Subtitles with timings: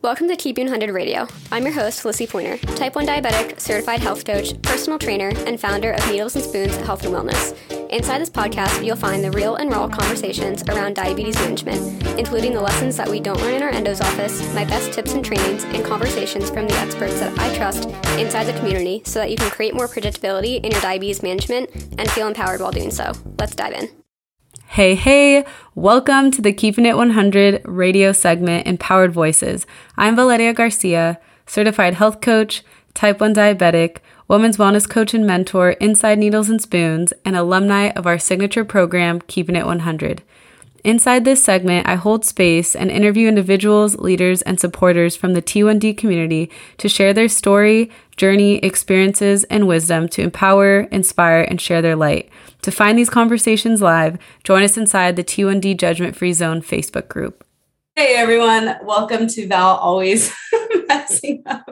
[0.00, 1.26] Welcome to Keeping It 100 Radio.
[1.50, 5.90] I'm your host, Lissy Pointer, type 1 diabetic, certified health coach, personal trainer, and founder
[5.90, 7.56] of Needles and Spoons Health and Wellness.
[7.90, 12.60] Inside this podcast, you'll find the real and raw conversations around diabetes management, including the
[12.60, 15.84] lessons that we don't learn in our endo's office, my best tips and trainings, and
[15.84, 17.86] conversations from the experts that I trust
[18.20, 22.08] inside the community so that you can create more predictability in your diabetes management and
[22.12, 23.10] feel empowered while doing so.
[23.36, 23.88] Let's dive in.
[24.72, 29.66] Hey, hey, welcome to the Keeping It 100 radio segment Empowered Voices.
[29.96, 33.96] I'm Valeria Garcia, certified health coach, type 1 diabetic,
[34.28, 39.22] women's wellness coach and mentor inside Needles and Spoons, and alumni of our signature program,
[39.22, 40.22] Keeping It 100.
[40.84, 45.96] Inside this segment, I hold space and interview individuals, leaders, and supporters from the T1D
[45.96, 51.96] community to share their story, journey, experiences, and wisdom to empower, inspire, and share their
[51.96, 52.28] light.
[52.62, 57.44] To find these conversations live, join us inside the T1D Judgment Free Zone Facebook group.
[57.94, 60.32] Hey everyone, welcome to Val always
[60.88, 61.68] messing up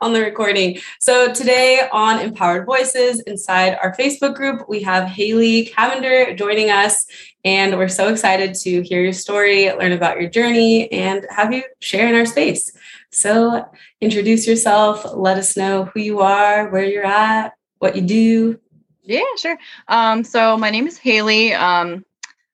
[0.00, 0.78] on the recording.
[1.00, 7.06] So today on Empowered Voices inside our Facebook group, we have Haley Cavender joining us
[7.44, 11.62] and we're so excited to hear your story, learn about your journey and have you
[11.80, 12.70] share in our space.
[13.10, 13.64] So
[14.00, 18.60] introduce yourself, let us know who you are, where you're at, what you do.
[19.06, 19.56] Yeah, sure.
[19.88, 21.54] Um, so my name is Haley.
[21.54, 22.04] Um,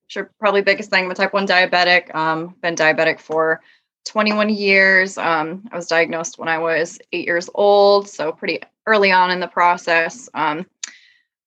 [0.08, 1.05] sure probably biggest thing.
[1.05, 2.14] I'm a type 1 diabetic.
[2.14, 3.62] Um, been diabetic for
[4.05, 5.17] 21 years.
[5.17, 9.41] Um, I was diagnosed when I was eight years old, so pretty early on in
[9.41, 10.28] the process.
[10.34, 10.67] Um,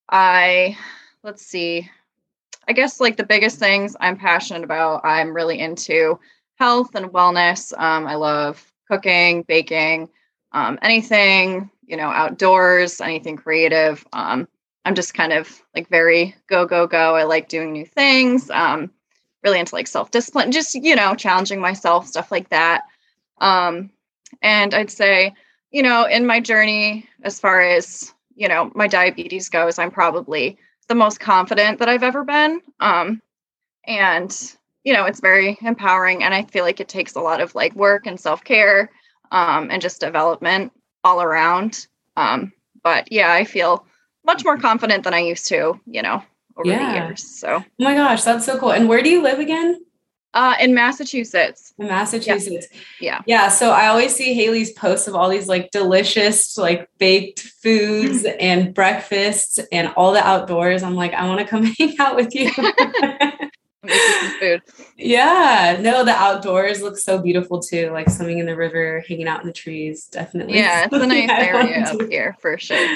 [0.10, 0.76] I,
[1.24, 1.90] let's see,
[2.68, 6.20] I guess like the biggest things I'm passionate about, I'm really into
[6.56, 7.78] health and wellness.
[7.78, 10.10] Um, I love cooking, baking,
[10.52, 14.04] um, anything, you know, outdoors, anything creative.
[14.12, 14.48] Um,
[14.86, 17.16] I'm just kind of like very go, go, go.
[17.16, 18.50] I like doing new things.
[18.52, 18.92] Um,
[19.46, 22.84] really into like self discipline, just, you know, challenging myself, stuff like that.
[23.40, 23.92] Um,
[24.42, 25.34] and I'd say,
[25.72, 30.58] you know, in my journey, as far as, you know, my diabetes goes, I'm probably
[30.88, 32.62] the most confident that I've ever been.
[32.80, 33.22] Um,
[33.88, 36.24] and, you know, it's very empowering.
[36.24, 38.92] And I feel like it takes a lot of like work and self care
[39.32, 40.72] um, and just development
[41.04, 41.88] all around.
[42.18, 42.52] Um,
[42.84, 43.86] but yeah, I feel
[44.26, 46.24] much more confident than I used to, you know,
[46.58, 46.92] over yeah.
[46.92, 47.24] the years.
[47.40, 48.72] So, oh my gosh, that's so cool.
[48.72, 49.80] And where do you live again?
[50.36, 51.74] Uh, in Massachusetts.
[51.80, 52.68] In Massachusetts.
[53.00, 53.22] Yeah.
[53.26, 53.48] Yeah.
[53.48, 58.74] So I always see Haley's posts of all these like delicious, like baked foods and
[58.74, 60.84] breakfasts and all the outdoors.
[60.84, 62.52] I'm like, I want to come hang out with you.
[64.40, 64.62] food.
[64.98, 67.92] Yeah, no, the outdoors look so beautiful too.
[67.92, 70.08] Like swimming in the river, hanging out in the trees.
[70.08, 70.58] Definitely.
[70.58, 72.88] Yeah, it's a nice area up here for sure.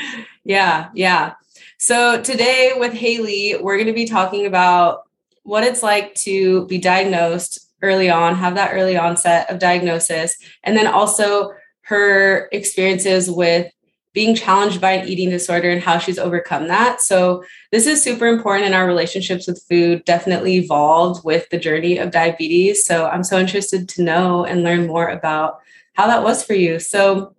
[0.44, 1.34] Yeah, yeah.
[1.78, 5.04] So today with Haley, we're going to be talking about
[5.44, 10.76] what it's like to be diagnosed early on, have that early onset of diagnosis, and
[10.76, 13.72] then also her experiences with
[14.20, 17.00] being challenged by an eating disorder and how she's overcome that.
[17.00, 17.42] So,
[17.72, 22.12] this is super important in our relationships with food, definitely evolved with the journey of
[22.12, 22.84] diabetes.
[22.84, 25.62] So, I'm so interested to know and learn more about
[25.94, 26.80] how that was for you.
[26.80, 27.34] So,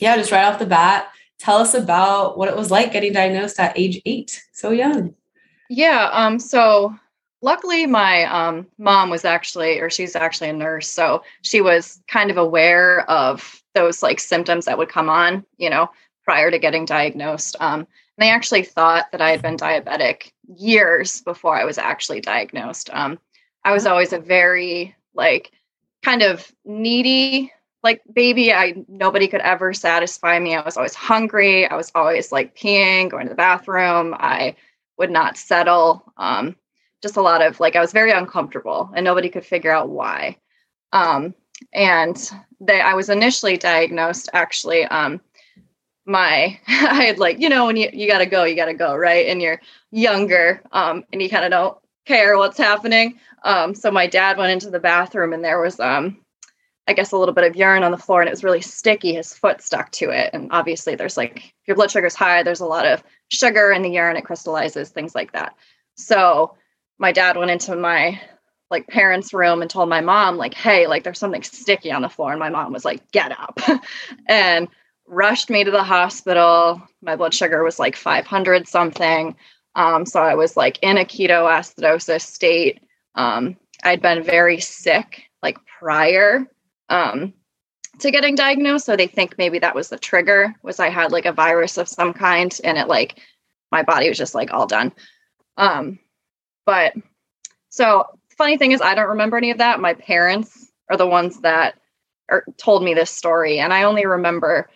[0.00, 1.06] yeah, just right off the bat,
[1.38, 5.14] tell us about what it was like getting diagnosed at age eight, so young.
[5.70, 6.10] Yeah.
[6.12, 6.96] Um, so,
[7.42, 12.30] luckily my um, mom was actually or she's actually a nurse so she was kind
[12.30, 15.90] of aware of those like symptoms that would come on you know
[16.24, 17.56] prior to getting diagnosed.
[17.60, 17.86] Um, and
[18.18, 22.90] they actually thought that I had been diabetic years before I was actually diagnosed.
[22.92, 23.18] Um,
[23.64, 25.52] I was always a very like
[26.02, 27.52] kind of needy
[27.82, 28.52] like baby.
[28.52, 30.54] I nobody could ever satisfy me.
[30.54, 31.68] I was always hungry.
[31.68, 34.14] I was always like peeing, going to the bathroom.
[34.18, 34.56] I
[34.98, 36.12] would not settle.
[36.16, 36.56] Um,
[37.02, 40.38] just a lot of like I was very uncomfortable, and nobody could figure out why.
[40.92, 41.34] Um,
[41.72, 42.30] and
[42.60, 45.20] they, I was initially diagnosed actually um,
[46.06, 49.26] my I had like, you know, when you, you gotta go, you gotta go, right?
[49.28, 49.60] And you're
[49.90, 53.18] younger, um, and you kind of don't care what's happening.
[53.44, 56.18] Um, so my dad went into the bathroom and there was um
[56.86, 59.14] I guess a little bit of urine on the floor and it was really sticky.
[59.14, 60.30] His foot stuck to it.
[60.34, 63.82] And obviously there's like if your blood sugar's high, there's a lot of sugar in
[63.82, 65.56] the urine, it crystallizes, things like that.
[65.96, 66.56] So
[66.98, 68.20] my dad went into my
[68.70, 72.08] like parents' room and told my mom, like, hey, like there's something sticky on the
[72.08, 72.32] floor.
[72.32, 73.58] And my mom was like, get up.
[74.28, 74.68] and
[75.06, 76.82] rushed me to the hospital.
[77.02, 79.36] My blood sugar was like 500 something.
[79.74, 82.80] Um, so I was like in a ketoacidosis state.
[83.14, 86.46] Um, I'd been very sick like prior
[86.88, 87.34] um,
[87.98, 88.86] to getting diagnosed.
[88.86, 91.88] So they think maybe that was the trigger was I had like a virus of
[91.88, 93.20] some kind and it like
[93.70, 94.92] my body was just like all done.
[95.56, 95.98] Um,
[96.66, 96.94] but
[97.68, 99.80] so funny thing is I don't remember any of that.
[99.80, 101.74] My parents are the ones that
[102.30, 104.70] or told me this story and I only remember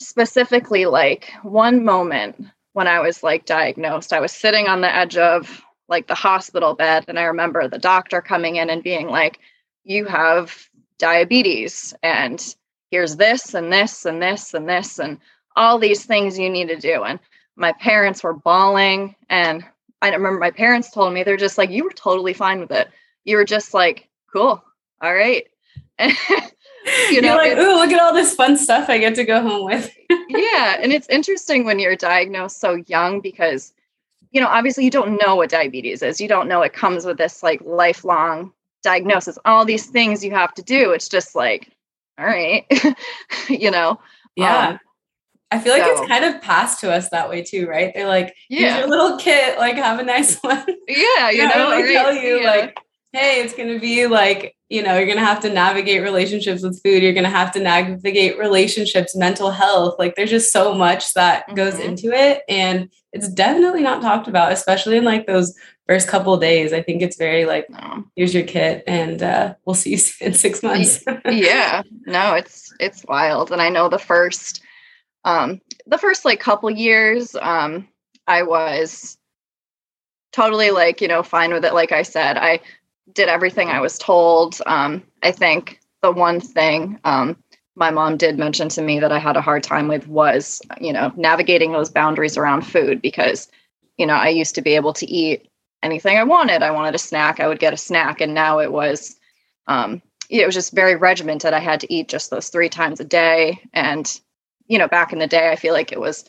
[0.00, 4.12] specifically like one moment when I was like diagnosed.
[4.12, 7.78] I was sitting on the edge of like the hospital bed and I remember the
[7.78, 9.40] doctor coming in and being like
[9.84, 10.68] you have
[10.98, 12.54] diabetes and
[12.90, 15.18] here's this and this and this and this and
[15.56, 17.18] all these things you need to do and
[17.56, 19.64] my parents were bawling and
[20.00, 22.88] I remember my parents told me they're just like you were totally fine with it.
[23.24, 24.64] You were just like cool.
[25.02, 25.46] All right.
[27.10, 29.42] you know, you're like, ooh, look at all this fun stuff I get to go
[29.42, 29.90] home with.
[30.28, 30.78] yeah.
[30.80, 33.72] And it's interesting when you're diagnosed so young because,
[34.30, 36.20] you know, obviously you don't know what diabetes is.
[36.20, 40.54] You don't know it comes with this like lifelong diagnosis, all these things you have
[40.54, 40.92] to do.
[40.92, 41.70] It's just like,
[42.18, 42.64] all right,
[43.48, 44.00] you know?
[44.36, 44.68] Yeah.
[44.68, 44.80] Um,
[45.52, 47.92] I feel like so, it's kind of passed to us that way too, right?
[47.92, 48.78] They're like, yeah.
[48.78, 50.64] your little kit, like have a nice one.
[50.86, 52.50] Yeah, you know, they tell you yeah.
[52.50, 52.78] like,
[53.12, 56.80] hey, it's gonna be like you know, you're going to have to navigate relationships with
[56.80, 57.02] food.
[57.02, 59.96] You're going to have to navigate relationships, mental health.
[59.98, 61.56] Like there's just so much that mm-hmm.
[61.56, 62.42] goes into it.
[62.48, 65.58] And it's definitely not talked about, especially in like those
[65.88, 66.72] first couple days.
[66.72, 68.04] I think it's very like, no.
[68.14, 71.02] here's your kit and uh, we'll see you in six months.
[71.24, 73.50] yeah, no, it's, it's wild.
[73.50, 74.62] And I know the first,
[75.24, 77.88] um, the first like couple years, um,
[78.28, 79.18] I was
[80.30, 81.74] totally like, you know, fine with it.
[81.74, 82.60] Like I said, I
[83.14, 84.60] did everything I was told.
[84.66, 87.36] Um, I think the one thing um,
[87.76, 90.92] my mom did mention to me that I had a hard time with was, you
[90.92, 93.48] know, navigating those boundaries around food because,
[93.96, 95.48] you know, I used to be able to eat
[95.82, 96.62] anything I wanted.
[96.62, 99.16] I wanted a snack, I would get a snack, and now it was,
[99.66, 101.52] um, it was just very regimented.
[101.52, 104.20] I had to eat just those three times a day, and
[104.66, 106.24] you know, back in the day, I feel like it was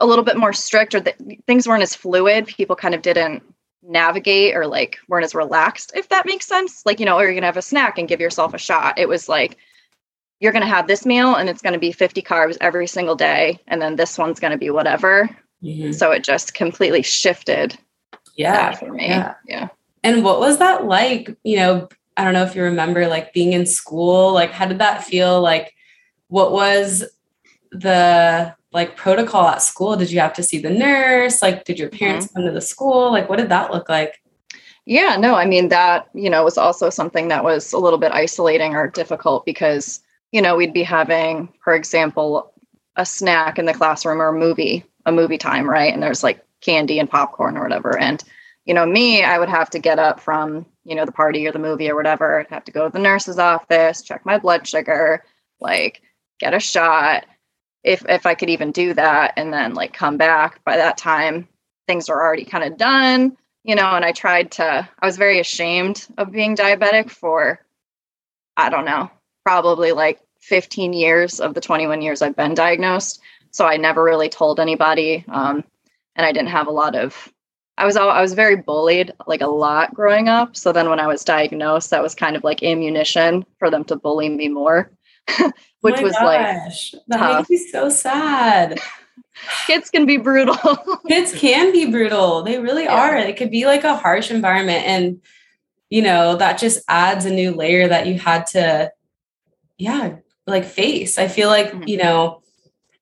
[0.00, 1.16] a little bit more strict, or that
[1.46, 2.46] things weren't as fluid.
[2.46, 3.42] People kind of didn't
[3.88, 6.84] navigate or like weren't as relaxed, if that makes sense.
[6.84, 8.98] Like, you know, or you're gonna have a snack and give yourself a shot.
[8.98, 9.56] It was like
[10.40, 13.80] you're gonna have this meal and it's gonna be 50 carbs every single day, and
[13.80, 15.30] then this one's gonna be whatever.
[15.62, 15.92] Mm-hmm.
[15.92, 17.78] So it just completely shifted.
[18.36, 18.72] Yeah.
[18.72, 19.08] For me.
[19.08, 19.34] Yeah.
[19.46, 19.68] yeah.
[20.02, 21.36] And what was that like?
[21.42, 24.78] You know, I don't know if you remember like being in school, like how did
[24.78, 25.40] that feel?
[25.40, 25.74] Like
[26.28, 27.04] what was
[27.72, 29.96] the like protocol at school?
[29.96, 31.40] Did you have to see the nurse?
[31.40, 32.36] Like, did your parents mm-hmm.
[32.36, 33.10] come to the school?
[33.10, 34.20] Like, what did that look like?
[34.84, 38.12] Yeah, no, I mean, that, you know, was also something that was a little bit
[38.12, 40.00] isolating or difficult because,
[40.30, 42.52] you know, we'd be having, for example,
[42.96, 45.92] a snack in the classroom or a movie, a movie time, right?
[45.92, 47.98] And there's like candy and popcorn or whatever.
[47.98, 48.22] And,
[48.66, 51.52] you know, me, I would have to get up from, you know, the party or
[51.52, 52.40] the movie or whatever.
[52.40, 55.24] I'd have to go to the nurse's office, check my blood sugar,
[55.60, 56.02] like
[56.38, 57.24] get a shot
[57.86, 60.62] if if I could even do that and then like come back.
[60.64, 61.48] By that time
[61.86, 63.36] things are already kind of done
[63.66, 67.60] you know and I tried to I was very ashamed of being diabetic for
[68.56, 69.10] I don't know
[69.44, 73.20] probably like 15 years of the 21 years I've been diagnosed.
[73.50, 75.64] So I never really told anybody um,
[76.14, 77.32] and I didn't have a lot of
[77.76, 80.56] I was I was very bullied like a lot growing up.
[80.56, 83.96] So then when I was diagnosed that was kind of like ammunition for them to
[83.96, 84.90] bully me more
[85.80, 87.48] which oh was gosh, like that tough.
[87.48, 88.78] makes me so sad.
[89.66, 90.56] Kids can be brutal.
[91.08, 92.42] Kids can be brutal.
[92.42, 92.94] They really yeah.
[92.94, 93.16] are.
[93.16, 94.84] It could be like a harsh environment.
[94.86, 95.20] And,
[95.90, 98.92] you know, that just adds a new layer that you had to,
[99.78, 101.18] yeah, like face.
[101.18, 101.86] I feel like, mm-hmm.
[101.86, 102.42] you know,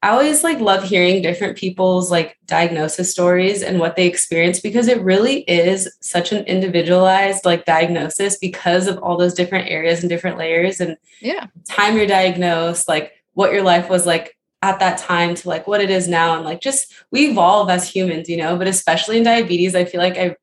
[0.05, 4.87] I always like love hearing different people's like diagnosis stories and what they experience because
[4.87, 10.11] it really is such an individualized like diagnosis because of all those different areas and
[10.11, 11.47] different layers and yeah.
[11.67, 15.81] time you're diagnosed like what your life was like at that time to like what
[15.81, 19.25] it is now and like just we evolve as humans you know but especially in
[19.25, 20.37] diabetes I feel like I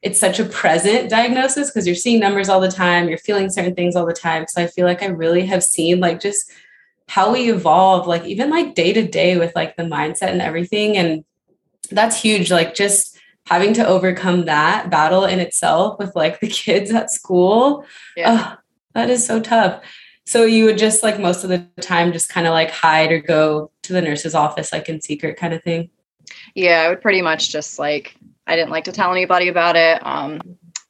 [0.00, 3.74] it's such a present diagnosis because you're seeing numbers all the time you're feeling certain
[3.74, 4.46] things all the time.
[4.48, 6.50] So I feel like I really have seen like just
[7.08, 10.96] how we evolve like even like day to day with like the mindset and everything.
[10.96, 11.24] And
[11.90, 16.90] that's huge like just having to overcome that battle in itself with like the kids
[16.90, 17.84] at school.
[18.16, 18.54] Yeah.
[18.54, 18.58] Oh,
[18.94, 19.82] that is so tough.
[20.26, 23.20] So you would just like most of the time just kind of like hide or
[23.20, 25.90] go to the nurse's office like in secret kind of thing?
[26.54, 30.04] Yeah i would pretty much just like i didn't like to tell anybody about it.
[30.04, 30.40] Um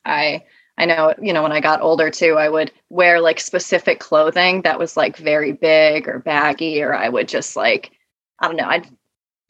[0.05, 0.45] i
[0.77, 4.63] I know, you know, when I got older too, I would wear like specific clothing
[4.63, 7.93] that was like very big or baggy, or I would just like,
[8.41, 8.89] I don't know, I'd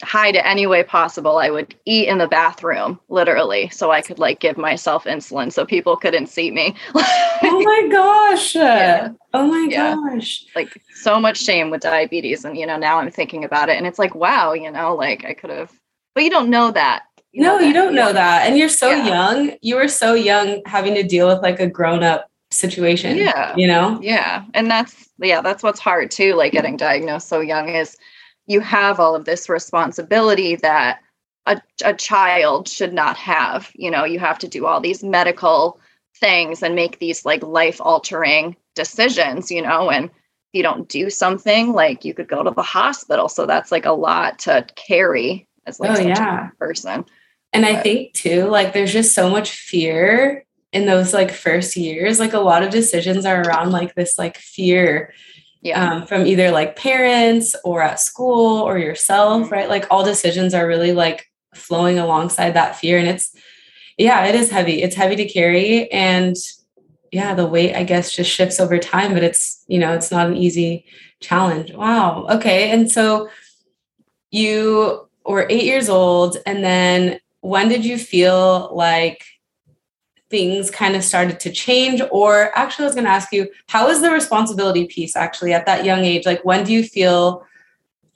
[0.03, 1.39] hide it any way possible.
[1.39, 5.65] I would eat in the bathroom, literally, so I could like give myself insulin so
[5.65, 6.75] people couldn't see me.
[6.95, 8.55] oh my gosh.
[8.55, 9.13] Yeah.
[9.33, 9.95] Oh my yeah.
[9.95, 10.45] gosh.
[10.55, 12.45] Like so much shame with diabetes.
[12.45, 15.25] And, you know, now I'm thinking about it and it's like, wow, you know, like
[15.25, 15.73] I could have,
[16.15, 17.05] but you don't know that
[17.43, 18.47] no, you don't know that.
[18.47, 19.07] And you're so yeah.
[19.07, 19.57] young.
[19.61, 23.17] You were so young having to deal with like a grown up situation.
[23.17, 23.55] Yeah.
[23.57, 23.99] You know?
[24.01, 24.45] Yeah.
[24.55, 27.97] And that's, yeah, that's what's hard too, like getting diagnosed so young is
[28.47, 31.01] you have all of this responsibility that
[31.47, 33.71] a, a child should not have.
[33.75, 35.81] You know, you have to do all these medical
[36.17, 40.11] things and make these like life altering decisions, you know, and if
[40.53, 43.29] you don't do something, like you could go to the hospital.
[43.29, 46.49] So that's like a lot to carry as like Oh, such yeah.
[46.49, 47.05] a person.
[47.55, 52.19] And I think too, like there's just so much fear in those like first years.
[52.19, 55.15] Like a lot of decisions are around like this like fear
[55.63, 55.81] Yeah.
[55.95, 59.51] um, from either like parents or at school or yourself, Mhm.
[59.53, 59.69] right?
[59.69, 62.99] Like all decisions are really like flowing alongside that fear.
[62.99, 63.35] And it's,
[63.97, 64.83] yeah, it is heavy.
[64.83, 65.91] It's heavy to carry.
[65.93, 66.37] And
[67.13, 70.27] yeah, the weight, I guess, just shifts over time, but it's, you know, it's not
[70.27, 70.85] an easy
[71.21, 71.73] challenge.
[71.73, 72.27] Wow.
[72.29, 72.71] Okay.
[72.73, 73.29] And so
[74.33, 76.37] you were eight years old.
[76.45, 79.23] And then when did you feel like
[80.31, 82.01] things kind of started to change?
[82.11, 85.67] Or actually, I was going to ask you, how is the responsibility piece actually at
[85.67, 86.25] that young age?
[86.25, 87.45] Like, when do you feel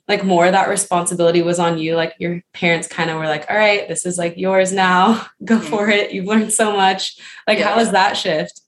[0.07, 1.95] like more of that responsibility was on you?
[1.95, 5.59] Like, your parents kind of were like, all right, this is like yours now, go
[5.59, 5.69] Mhm.
[5.69, 6.11] for it.
[6.11, 7.19] You've learned so much.
[7.45, 7.67] Like, Yeah.
[7.69, 8.61] how was that shift?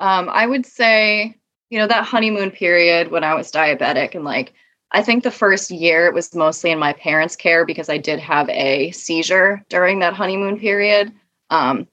[0.00, 1.36] Um, I would say,
[1.70, 4.52] you know, that honeymoon period when I was diabetic and like
[4.92, 8.20] I think the first year it was mostly in my parents' care because I did
[8.20, 11.12] have a seizure during that honeymoon period.
[11.50, 11.88] Um,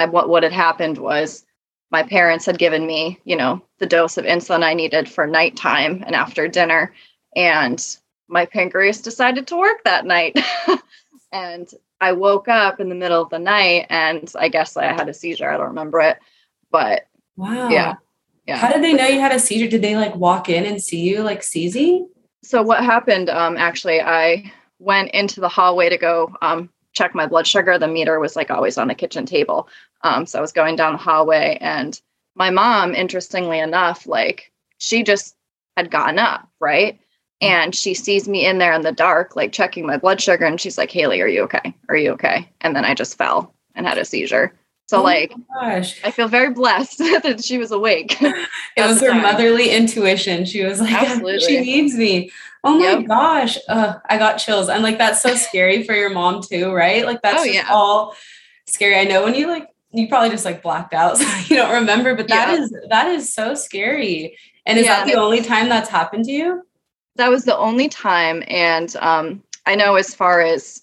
[0.00, 1.44] and what what had happened was
[1.90, 6.02] my parents had given me, you know, the dose of insulin I needed for nighttime
[6.06, 6.94] and after dinner,
[7.36, 7.84] and
[8.28, 10.38] my pancreas decided to work that night,
[11.32, 11.68] and
[12.00, 15.14] I woke up in the middle of the night, and I guess I had a
[15.14, 15.50] seizure.
[15.50, 16.18] I don't remember it,
[16.70, 17.68] but Wow.
[17.70, 17.94] Yeah.
[18.46, 18.56] yeah.
[18.56, 19.68] How did they know you had a seizure?
[19.68, 22.08] Did they like walk in and see you like seizing?
[22.42, 23.30] So what happened?
[23.30, 27.78] Um, actually, I went into the hallway to go um, check my blood sugar.
[27.78, 29.68] The meter was like always on the kitchen table.
[30.02, 32.00] Um, so I was going down the hallway, and
[32.34, 35.36] my mom, interestingly enough, like she just
[35.76, 36.98] had gotten up, right?
[37.40, 40.60] And she sees me in there in the dark, like checking my blood sugar, and
[40.60, 41.74] she's like, "Haley, are you okay?
[41.88, 44.52] Are you okay?" And then I just fell and had a seizure.
[44.92, 45.98] So Oh like, gosh.
[46.04, 48.16] I feel very blessed that she was awake.
[48.76, 49.22] It was her time.
[49.22, 50.44] motherly intuition.
[50.44, 52.30] She was like, she needs me.
[52.64, 53.06] Oh my Yep.
[53.06, 53.58] gosh.
[53.70, 54.68] Ugh, I got chills.
[54.68, 57.04] I'm like, that's so scary for your mom too, right?
[57.06, 57.68] Like that's Oh, yeah.
[57.70, 58.14] all
[58.66, 58.96] scary.
[58.98, 62.14] I know when you like, you probably just like blacked out, so you don't remember,
[62.14, 62.62] but that Yeah.
[62.62, 64.36] is that is so scary.
[64.66, 66.62] And is Yeah, that the only time that's happened to you?
[67.16, 70.80] that was the only time and um, i know as far as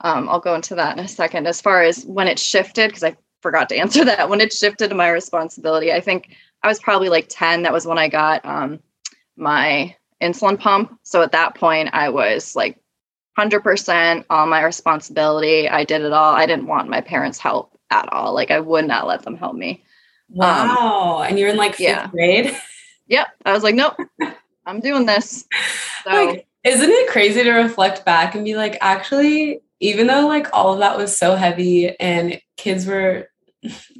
[0.00, 3.04] um, i'll go into that in a second as far as when it shifted because
[3.04, 3.14] i
[3.46, 4.28] forgot to answer that.
[4.28, 6.20] When it shifted to my responsibility i think
[6.64, 8.80] i was probably like 10 that was when i got um,
[9.36, 10.98] my insulin pump.
[11.02, 12.78] So at that point i was like
[13.38, 15.68] 100% on my responsibility.
[15.68, 16.34] I did it all.
[16.34, 18.32] I didn't want my parents help at all.
[18.34, 19.84] Like i would not let them help me.
[20.30, 21.22] Wow.
[21.22, 22.06] and you're in like fifth Um, yeah.
[22.10, 22.56] grade.
[23.06, 23.28] yep.
[23.44, 23.94] I was like nope.
[24.66, 25.44] I'm doing this.
[26.04, 30.48] So like isn't it crazy to reflect back and be like actually even though like
[30.52, 33.28] all of that was so heavy and kids were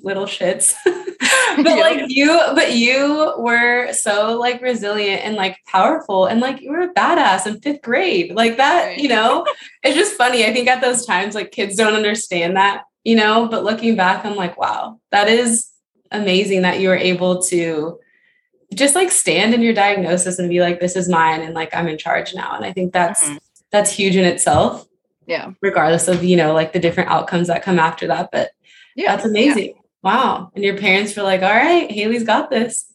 [0.02, 0.75] little shits
[1.56, 1.75] but Yeah.
[1.76, 6.82] like you but you were so like resilient and like powerful and like you were
[6.82, 8.99] a badass in fifth grade like that Right.
[8.99, 9.46] you know
[9.82, 13.49] it's just funny i think at those times like kids don't understand that you know
[13.49, 15.66] but looking back i'm like wow that is
[16.12, 17.99] amazing that you were able to
[18.75, 21.88] just like stand in your diagnosis and be like this is mine and like i'm
[21.88, 23.38] in charge now and i think that's Mhm.
[23.70, 24.87] that's huge in itself
[25.26, 28.50] yeah regardless of you know like the different outcomes that come after that but
[28.97, 32.91] yeah that's amazing wow and your parents were like all right haley's got this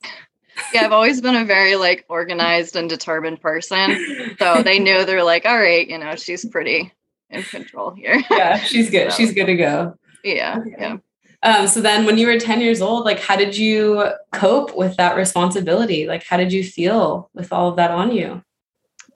[0.73, 4.35] yeah, I've always been a very like organized and determined person.
[4.37, 6.91] So they knew they're like, all right, you know, she's pretty
[7.31, 8.21] in control here.
[8.29, 10.75] yeah she's good So- she's good to go yeah, Okay.
[10.77, 10.97] yeah.
[11.41, 14.95] um so then when you were 10 years old like how did you cope with
[14.97, 18.43] that responsibility like how did you feel with all of that on you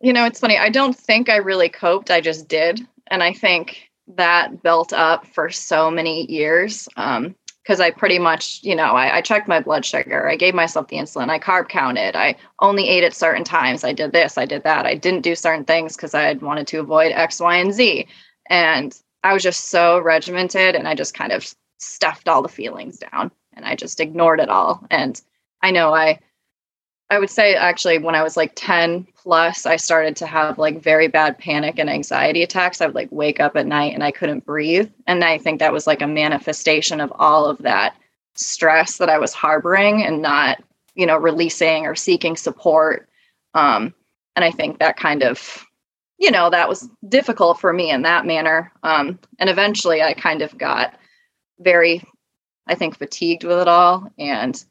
[0.02, 0.58] You know, it's funny.
[0.58, 2.10] I don't think I really coped.
[2.10, 6.88] I just did, and I think that built up for so many years.
[6.96, 7.36] Um,
[7.66, 10.30] because I pretty much, you know, I, I checked my blood sugar.
[10.30, 11.30] I gave myself the insulin.
[11.30, 12.16] I carb counted.
[12.16, 13.84] I only ate at certain times.
[13.84, 14.38] I did this.
[14.38, 14.86] I did that.
[14.86, 18.06] I didn't do certain things because I wanted to avoid X, Y, and Z.
[18.52, 23.00] And I was just so regimented, and I just kind of stuffed all the feelings
[23.00, 24.86] down, and I just ignored it all.
[24.92, 25.20] And
[25.64, 26.20] I know I
[27.16, 30.82] I would say actually when I was like 10 plus, I started to have like
[30.82, 32.82] very bad panic and anxiety attacks.
[32.82, 34.92] I would like wake up at night and I couldn't breathe.
[35.08, 37.96] And I think that was like a manifestation of all of that
[38.34, 40.62] stress that I was harboring and not,
[40.94, 43.08] you know, releasing or seeking support.
[43.54, 43.94] Um,
[44.36, 45.66] and I think that kind of,
[46.18, 48.74] you know, that was difficult for me in that manner.
[48.84, 51.00] Um, and eventually I kind of got
[51.60, 52.04] very,
[52.68, 54.12] I think, fatigued with it all.
[54.20, 54.62] And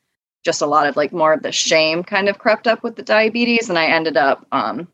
[0.44, 3.02] just a lot of like more of the shame kind of crept up with the
[3.02, 3.68] diabetes.
[3.68, 4.88] And I ended up um,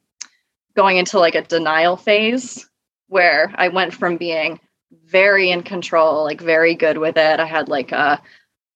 [0.76, 2.68] going into like a denial phase
[3.08, 4.60] where I went from being
[5.06, 7.40] very in control, like very good with it.
[7.40, 8.22] I had like a,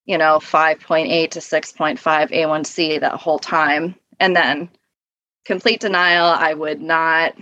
[0.04, 3.95] you know, 5.8 to 6.5 A1C that whole time.
[4.21, 4.69] And then
[5.45, 6.26] complete denial.
[6.26, 7.37] I would not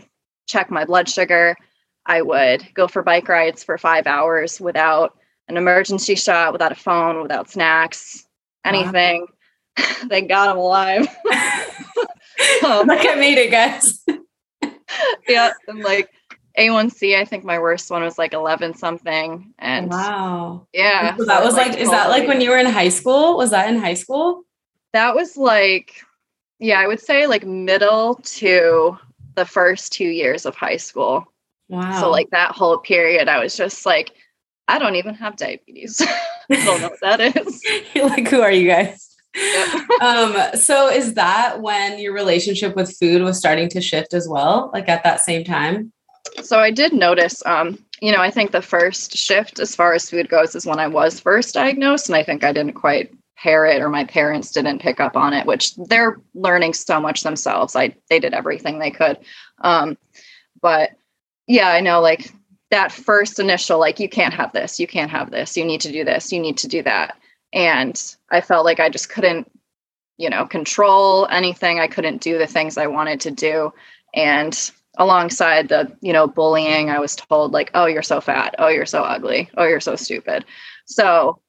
[0.46, 1.56] check my blood sugar.
[2.04, 5.16] I would go for bike rides for five hours without
[5.48, 8.26] an emergency shot, without a phone, without snacks,
[8.64, 9.26] anything.
[9.78, 9.84] Wow.
[10.08, 11.00] Thank God I'm alive.
[12.64, 14.04] um, like I made it, guys.
[15.28, 15.52] yeah.
[15.68, 16.10] And like
[16.58, 19.54] A1C, I think my worst one was like 11 something.
[19.58, 20.66] And wow.
[20.72, 21.16] Yeah.
[21.16, 23.36] So that was like, like is that like when you were in high school?
[23.36, 24.42] Was that in high school?
[24.92, 26.02] That was like,
[26.58, 28.98] yeah, I would say like middle to
[29.34, 31.24] the first two years of high school.
[31.68, 32.00] Wow.
[32.00, 34.12] So like that whole period, I was just like,
[34.68, 36.00] I don't even have diabetes.
[36.50, 37.62] I don't know what that is.
[37.94, 39.16] You're like, who are you guys?
[39.34, 39.90] Yep.
[40.02, 44.70] um, so is that when your relationship with food was starting to shift as well,
[44.72, 45.92] like at that same time?
[46.42, 50.08] So I did notice, um, you know, I think the first shift as far as
[50.08, 53.66] food goes is when I was first diagnosed, and I think I didn't quite pair
[53.66, 57.74] it or my parents didn't pick up on it, which they're learning so much themselves.
[57.74, 59.18] I they did everything they could.
[59.60, 59.98] Um,
[60.60, 60.90] but
[61.48, 62.32] yeah, I know like
[62.72, 65.92] that first initial like you can't have this, you can't have this, you need to
[65.92, 67.16] do this, you need to do that.
[67.52, 67.94] And
[68.30, 69.50] i felt like i just couldn't
[70.18, 71.78] you know control anything.
[71.80, 73.72] I couldn't do the things i wanted to do.
[74.14, 78.54] And alongside the you know bullying i was told like oh you're so fat.
[78.58, 79.50] Oh you're so ugly.
[79.56, 80.44] Oh you're so stupid.
[80.86, 81.40] So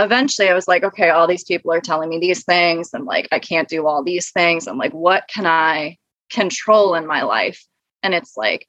[0.00, 3.26] eventually i was like okay all these people are telling me these things and like
[3.32, 5.98] i can't do all these things i'm like what can i
[6.30, 7.66] control in my life?
[8.04, 8.68] And it's like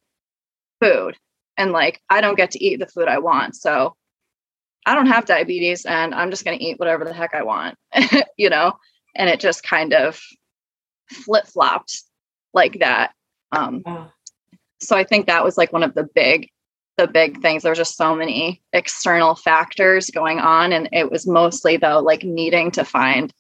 [0.81, 1.15] food
[1.59, 3.95] and like i don't get to eat the food i want so
[4.85, 7.77] I don't have diabetes and I'm just going to eat whatever the heck I want,
[8.37, 8.73] you know?
[9.15, 10.19] And it just kind of
[11.11, 12.01] flip flopped
[12.53, 13.11] like that.
[13.51, 13.83] Um,
[14.81, 16.49] So I think that was like one of the big,
[16.97, 17.63] the big things.
[17.63, 20.71] There's just so many external factors going on.
[20.73, 23.33] And it was mostly though, like needing to find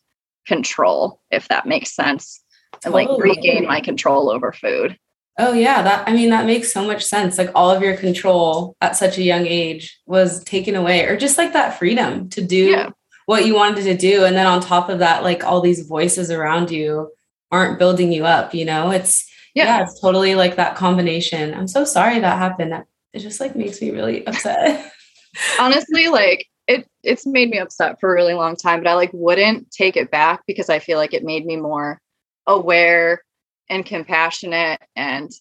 [0.45, 2.43] control, if that makes sense,
[2.83, 4.97] and like regain my control over food.
[5.39, 7.37] Oh yeah, that I mean that makes so much sense.
[7.37, 11.37] Like all of your control at such a young age was taken away or just
[11.37, 12.89] like that freedom to do yeah.
[13.25, 16.29] what you wanted to do and then on top of that like all these voices
[16.29, 17.09] around you
[17.51, 18.91] aren't building you up, you know?
[18.91, 21.53] It's yeah, yeah it's totally like that combination.
[21.53, 22.73] I'm so sorry that happened.
[22.73, 24.91] That It just like makes me really upset.
[25.59, 29.11] Honestly, like it it's made me upset for a really long time, but I like
[29.13, 32.01] wouldn't take it back because I feel like it made me more
[32.45, 33.23] aware
[33.69, 35.31] and compassionate and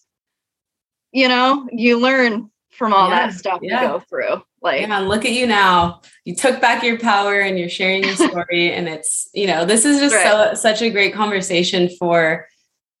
[1.11, 3.81] you know you learn from all yeah, that stuff yeah.
[3.81, 7.57] you go through like yeah, look at you now you took back your power and
[7.57, 10.23] you're sharing your story and it's you know this is just right.
[10.25, 12.47] so such a great conversation for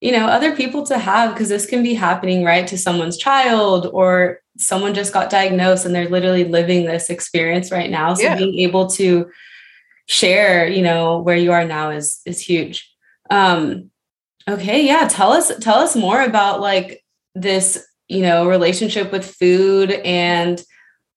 [0.01, 3.89] you know other people to have because this can be happening right to someone's child
[3.93, 8.35] or someone just got diagnosed and they're literally living this experience right now so yeah.
[8.35, 9.29] being able to
[10.07, 12.91] share you know where you are now is is huge
[13.29, 13.91] um
[14.47, 17.03] Okay, yeah, tell us tell us more about like
[17.35, 20.63] this, you know, relationship with food and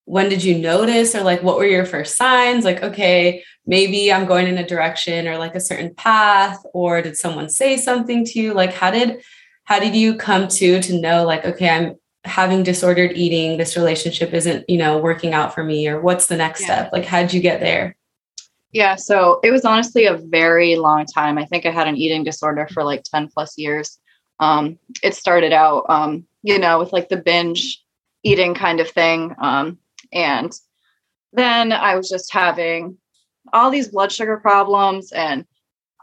[0.04, 4.26] when did you notice or like what were your first signs like okay, maybe I'm
[4.26, 8.40] going in a direction or like a certain path or did someone say something to
[8.40, 8.52] you?
[8.52, 9.22] Like how did
[9.64, 14.32] how did you come to to know like okay, I'm having disordered eating, this relationship
[14.32, 16.66] isn't, you know, working out for me or what's the next yeah.
[16.66, 16.92] step?
[16.92, 17.96] Like how'd you get there?
[18.72, 21.37] Yeah, so it was honestly a very long time.
[21.37, 23.98] I think I had an eating disorder for like 10 plus years.
[24.40, 27.82] Um, it started out, um, you know, with like the binge
[28.22, 29.35] eating kind of thing.
[29.40, 29.78] Um,
[30.12, 30.52] and
[31.35, 32.96] then I was just having
[33.52, 35.44] all these blood sugar problems and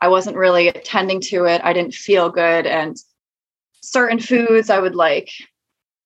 [0.01, 1.61] I wasn't really attending to it.
[1.63, 2.67] I didn't feel good.
[2.67, 2.95] And
[3.81, 5.31] certain foods I would like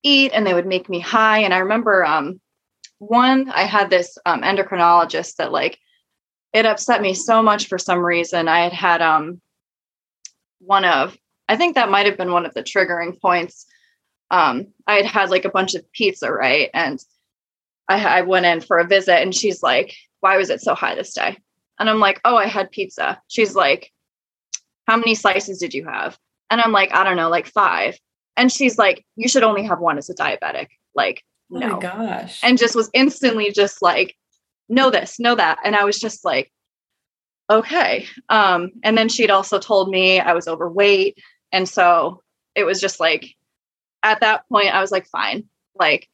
[0.01, 1.39] eat and they would make me high.
[1.39, 2.39] And I remember um,
[2.99, 5.77] one, I had this um, endocrinologist that like
[6.53, 8.47] it upset me so much for some reason.
[8.47, 9.41] I had had um
[10.59, 11.17] one of
[11.49, 13.65] I think that might have been one of the triggering points.
[14.31, 16.69] Um, I had had like a bunch of pizza, right?
[16.73, 16.99] And
[17.89, 20.95] I, I went in for a visit, and she's like, "Why was it so high
[20.95, 21.37] this day?"
[21.79, 23.91] And I'm like, "Oh, I had pizza." She's like,
[24.87, 26.17] "How many slices did you have?"
[26.49, 27.99] And I'm like, "I don't know, like five.
[28.37, 31.79] And she's like, "You should only have one as a diabetic." Like, oh no.
[31.79, 32.39] gosh.
[32.43, 34.15] And just was instantly just like
[34.69, 35.59] know this, know that.
[35.63, 36.51] And I was just like,
[37.49, 38.07] okay.
[38.29, 41.17] Um, and then she'd also told me I was overweight.
[41.51, 42.21] And so
[42.55, 43.35] it was just like,
[44.01, 45.45] at that point, I was like, fine.
[45.75, 46.09] Like,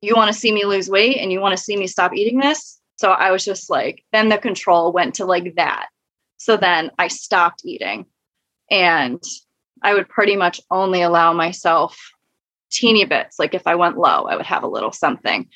[0.00, 2.38] you want to see me lose weight and you want to see me stop eating
[2.38, 2.80] this?
[2.96, 5.88] So I was just like, then the control went to like that.
[6.36, 8.06] So then I stopped eating
[8.70, 9.22] and
[9.82, 11.98] I would pretty much only allow myself
[12.70, 13.38] teeny bits.
[13.38, 15.48] Like if I went low, I would have a little something.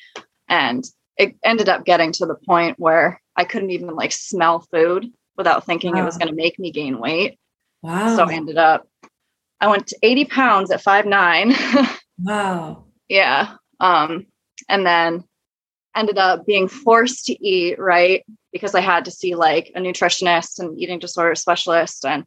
[0.47, 0.83] And
[1.17, 5.65] it ended up getting to the point where I couldn't even like smell food without
[5.65, 6.01] thinking wow.
[6.01, 7.39] it was going to make me gain weight.
[7.81, 8.15] Wow.
[8.15, 8.87] So I ended up,
[9.61, 11.53] I went to 80 pounds at five nine.
[12.19, 12.85] wow.
[13.07, 13.55] Yeah.
[13.79, 14.27] Um,
[14.67, 15.23] and then
[15.95, 18.23] ended up being forced to eat, right?
[18.51, 22.25] Because I had to see like a nutritionist and eating disorder specialist and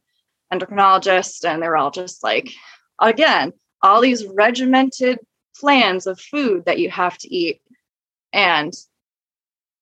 [0.53, 1.45] endocrinologist.
[1.49, 2.51] And they were all just like,
[3.01, 5.19] again, all these regimented
[5.57, 7.61] plans of food that you have to eat.
[8.33, 8.73] And,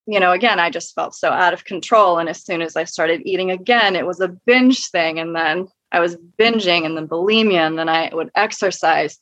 [0.05, 2.17] you know, again, I just felt so out of control.
[2.17, 5.19] And as soon as I started eating again, it was a binge thing.
[5.19, 7.67] And then I was binging and then bulimia.
[7.67, 9.19] And then I would exercise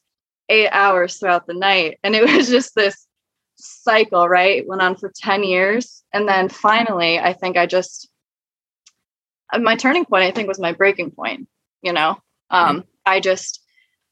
[0.49, 1.99] eight hours throughout the night.
[2.03, 3.07] And it was just this
[3.55, 4.59] cycle, right?
[4.59, 6.03] It went on for 10 years.
[6.13, 8.09] And then finally, I think I just,
[9.51, 11.47] uh, my turning point, I think, was my breaking point.
[11.81, 12.17] You know,
[12.49, 13.61] um, I just,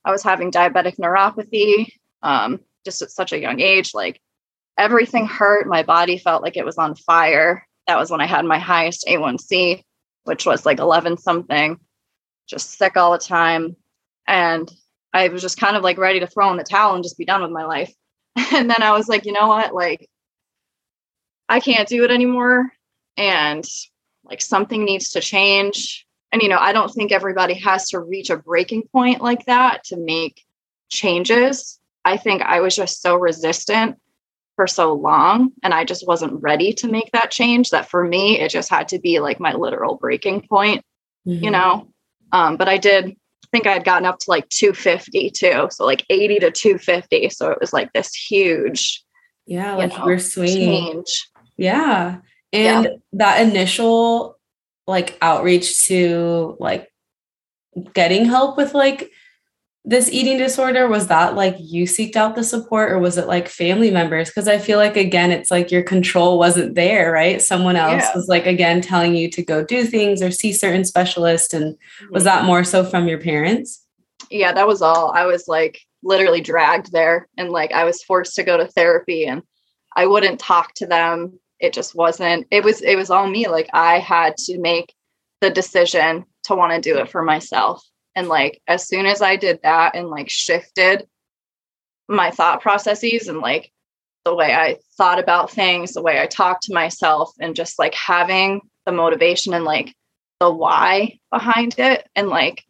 [0.04, 3.94] I was having diabetic neuropathy um, just at such a young age.
[3.94, 4.22] Like
[4.78, 5.68] everything hurt.
[5.68, 7.68] My body felt like it was on fire.
[7.88, 9.84] That was when I had my highest A1C,
[10.24, 11.80] which was like 11 something,
[12.48, 13.76] just sick all the time.
[14.28, 14.72] And
[15.14, 17.26] I was just kind of like ready to throw in the towel and just be
[17.26, 17.94] done with my life.
[18.54, 19.74] And then I was like, you know what?
[19.74, 20.10] Like,
[21.48, 22.72] I can't do it anymore.
[23.16, 23.66] And
[24.26, 26.06] like something needs to change.
[26.32, 29.86] And, you know, I don't think everybody has to reach a breaking point like that
[29.86, 30.44] to make
[30.90, 31.80] changes.
[32.04, 33.98] I think I was just so resistant
[34.56, 38.40] for so long and I just wasn't ready to make that change that for me,
[38.40, 40.84] it just had to be like my literal breaking point,
[41.28, 41.44] mm-hmm.
[41.44, 41.90] you know?
[42.32, 43.16] Um, but I did
[43.52, 45.68] think I had gotten up to like 250 too.
[45.72, 47.30] So like 80 to 250.
[47.30, 49.04] So it was like this huge,
[49.46, 50.94] yeah, like you know, we're swinging.
[50.94, 51.30] Change.
[51.58, 52.18] Yeah.
[52.52, 52.92] And yeah.
[53.14, 54.38] that initial
[54.88, 56.90] like outreach to like
[57.94, 59.12] getting help with like
[59.88, 63.48] this eating disorder was that like you seeked out the support or was it like
[63.48, 64.30] family members?
[64.30, 67.42] Because i feel like again it's like your control wasn't there right?
[67.42, 68.16] Someone else yeah.
[68.16, 71.78] was like again telling you to go do things or see certain specialists and
[72.10, 73.86] was that more so from your parents?
[74.32, 75.12] Yeah that was all.
[75.12, 79.26] I was like literally dragged there and like i was forced to go to therapy
[79.26, 79.42] and
[79.96, 81.40] i wouldn't talk to them.
[81.60, 83.48] It just wasn't it was it was all me.
[83.48, 84.94] Like i had to make
[85.42, 87.84] the decision to want to do it for myself
[88.16, 91.08] and like as soon as I did that and like shifted
[92.08, 93.72] my thought processes and like
[94.26, 97.94] the way I thought about things, the way I talked to myself, and just like
[97.94, 99.96] having the motivation and like
[100.40, 102.64] the why behind it, and like,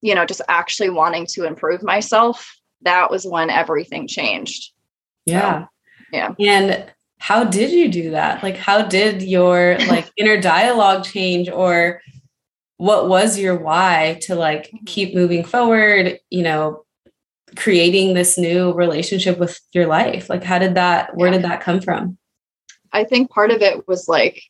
[0.00, 4.72] you know, just actually wanting to improve myself, that was when everything changed.
[5.26, 5.64] Yeah.
[5.64, 5.68] So,
[6.12, 6.34] yeah.
[6.38, 8.42] And how did you do that?
[8.42, 12.00] Like, how did your like inner dialogue change or
[12.78, 14.84] what was your why to like mm-hmm.
[14.84, 16.84] keep moving forward you know
[17.54, 20.28] creating this new relationship with your life?
[20.28, 21.38] Like how did that where yeah.
[21.38, 22.18] did that come from?
[22.92, 24.42] I think part of it was like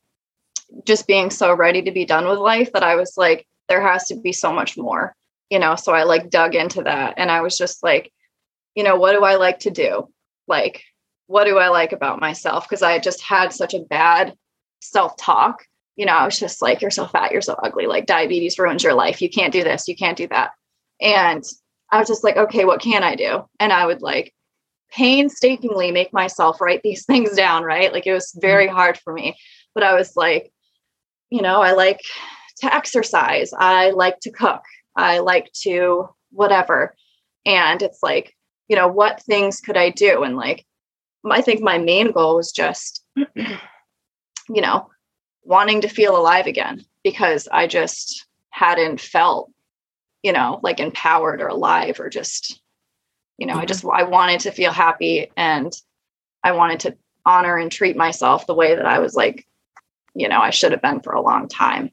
[0.84, 4.06] just being so ready to be done with life that i was like there has
[4.06, 5.14] to be so much more
[5.50, 5.76] you know?
[5.76, 8.12] So i like dug into that and i was just like
[8.74, 10.08] you know what do i like to do?
[10.48, 10.82] Like
[11.28, 12.68] what do i like about myself?
[12.68, 14.34] Because i just had such a bad
[14.80, 15.64] self-talk
[15.96, 17.86] you know, I was just like, you're so fat, you're so ugly.
[17.86, 19.22] Like diabetes ruins your life.
[19.22, 20.52] You can't do this, you can't do that.
[21.00, 21.42] And
[21.90, 23.44] I was just like, okay, what can I do?
[23.58, 24.34] And I would like
[24.92, 27.92] painstakingly make myself write these things down, right?
[27.92, 28.76] Like it was very mm-hmm.
[28.76, 29.36] hard for me.
[29.74, 30.52] But I was like,
[31.30, 32.00] you know, I like
[32.58, 34.62] to exercise, I like to cook,
[34.94, 36.94] I like to whatever.
[37.44, 38.34] And it's like,
[38.68, 40.22] you know, what things could I do?
[40.22, 40.64] And like,
[41.28, 43.26] I think my main goal was just, you
[44.48, 44.88] know,
[45.46, 49.50] wanting to feel alive again because I just hadn't felt,
[50.22, 52.60] you know, like empowered or alive or just,
[53.38, 53.62] you know, mm-hmm.
[53.62, 55.72] I just I wanted to feel happy and
[56.42, 59.46] I wanted to honor and treat myself the way that I was like,
[60.14, 61.90] you know, I should have been for a long time.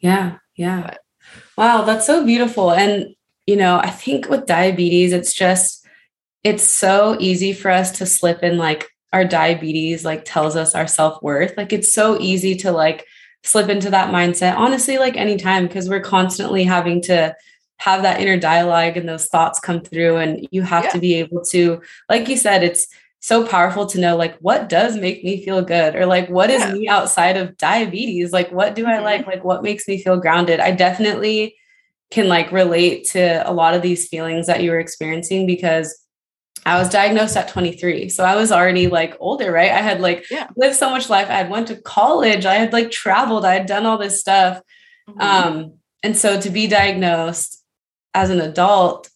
[0.00, 0.38] Yeah.
[0.56, 0.82] Yeah.
[0.82, 1.00] But,
[1.56, 2.72] wow, that's so beautiful.
[2.72, 3.14] And
[3.46, 5.86] you know, I think with diabetes, it's just
[6.42, 10.86] it's so easy for us to slip in like our diabetes like tells us our
[10.86, 13.06] self-worth like it's so easy to like
[13.42, 17.34] slip into that mindset honestly like anytime because we're constantly having to
[17.78, 20.90] have that inner dialogue and those thoughts come through and you have yeah.
[20.90, 22.88] to be able to like you said it's
[23.20, 26.60] so powerful to know like what does make me feel good or like what is
[26.60, 26.72] yeah.
[26.74, 29.04] me outside of diabetes like what do i mm-hmm.
[29.04, 31.56] like like what makes me feel grounded i definitely
[32.10, 36.05] can like relate to a lot of these feelings that you were experiencing because
[36.66, 38.08] I was diagnosed at 23.
[38.08, 39.70] So I was already like older, right?
[39.70, 40.48] I had like yeah.
[40.56, 41.28] lived so much life.
[41.28, 42.44] I had went to college.
[42.44, 43.44] I had like traveled.
[43.44, 44.60] I had done all this stuff.
[45.08, 45.20] Mm-hmm.
[45.20, 47.62] Um, and so to be diagnosed
[48.14, 49.08] as an adult,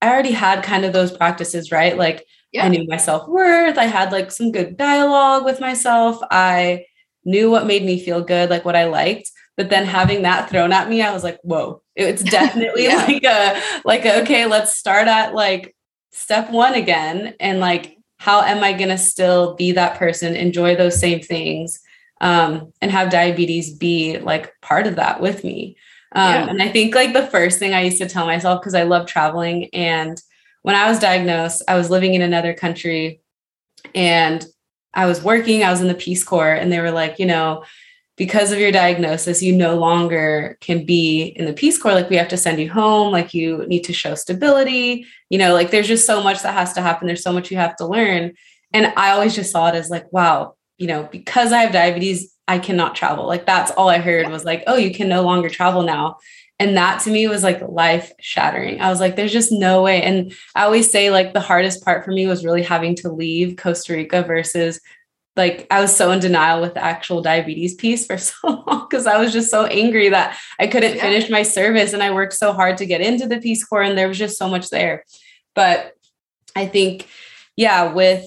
[0.00, 1.98] I already had kind of those practices, right?
[1.98, 2.64] Like yeah.
[2.64, 3.76] I knew my self worth.
[3.76, 6.18] I had like some good dialogue with myself.
[6.30, 6.86] I
[7.26, 9.30] knew what made me feel good, like what I liked.
[9.58, 13.04] But then having that thrown at me, I was like, whoa, it's definitely yeah.
[13.06, 15.76] like a, like, a, okay, let's start at like
[16.10, 17.34] step one again.
[17.40, 21.80] And like, how am I going to still be that person, enjoy those same things,
[22.20, 25.76] um, and have diabetes be like part of that with me?
[26.12, 26.46] Um, yeah.
[26.48, 29.06] And I think like the first thing I used to tell myself, because I love
[29.06, 29.68] traveling.
[29.72, 30.20] And
[30.62, 33.20] when I was diagnosed, I was living in another country
[33.94, 34.44] and
[34.92, 37.64] I was working, I was in the Peace Corps, and they were like, you know,
[38.20, 41.94] because of your diagnosis, you no longer can be in the Peace Corps.
[41.94, 43.10] Like, we have to send you home.
[43.10, 45.06] Like, you need to show stability.
[45.30, 47.06] You know, like, there's just so much that has to happen.
[47.06, 48.34] There's so much you have to learn.
[48.74, 52.36] And I always just saw it as like, wow, you know, because I have diabetes,
[52.46, 53.26] I cannot travel.
[53.26, 56.18] Like, that's all I heard was like, oh, you can no longer travel now.
[56.58, 58.82] And that to me was like life shattering.
[58.82, 60.02] I was like, there's just no way.
[60.02, 63.56] And I always say, like, the hardest part for me was really having to leave
[63.56, 64.78] Costa Rica versus
[65.36, 69.06] like I was so in denial with the actual diabetes piece for so long because
[69.06, 71.02] I was just so angry that I couldn't yeah.
[71.02, 73.96] finish my service and I worked so hard to get into the Peace Corps and
[73.96, 75.04] there was just so much there.
[75.54, 75.94] But
[76.56, 77.08] I think,
[77.56, 78.26] yeah, with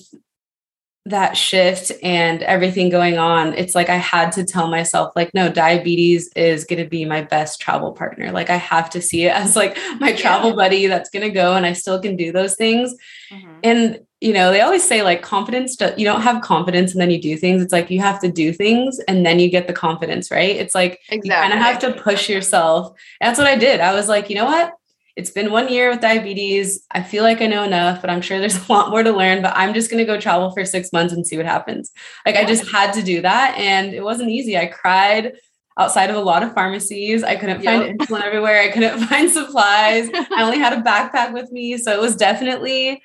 [1.06, 5.50] that shift and everything going on, it's like I had to tell myself, like, no,
[5.50, 8.32] diabetes is going to be my best travel partner.
[8.32, 10.16] Like, I have to see it as like my yeah.
[10.16, 12.96] travel buddy that's going to go and I still can do those things.
[13.32, 13.60] Mm-hmm.
[13.64, 17.22] And, you know, they always say like confidence, you don't have confidence and then you
[17.22, 17.62] do things.
[17.62, 20.56] It's like you have to do things and then you get the confidence, right?
[20.56, 21.30] It's like exactly.
[21.30, 22.98] you kind of have to push yourself.
[23.20, 23.82] That's what I did.
[23.82, 24.74] I was like, you know what?
[25.16, 26.86] it's been one year with diabetes.
[26.92, 29.42] I feel like I know enough, but I'm sure there's a lot more to learn.
[29.42, 31.92] But I'm just going to go travel for six months and see what happens.
[32.26, 33.56] Like, I just had to do that.
[33.58, 34.58] And it wasn't easy.
[34.58, 35.34] I cried
[35.78, 37.24] outside of a lot of pharmacies.
[37.24, 37.82] I couldn't yep.
[37.82, 38.62] find insulin everywhere.
[38.62, 40.10] I couldn't find supplies.
[40.14, 41.78] I only had a backpack with me.
[41.78, 43.04] So it was definitely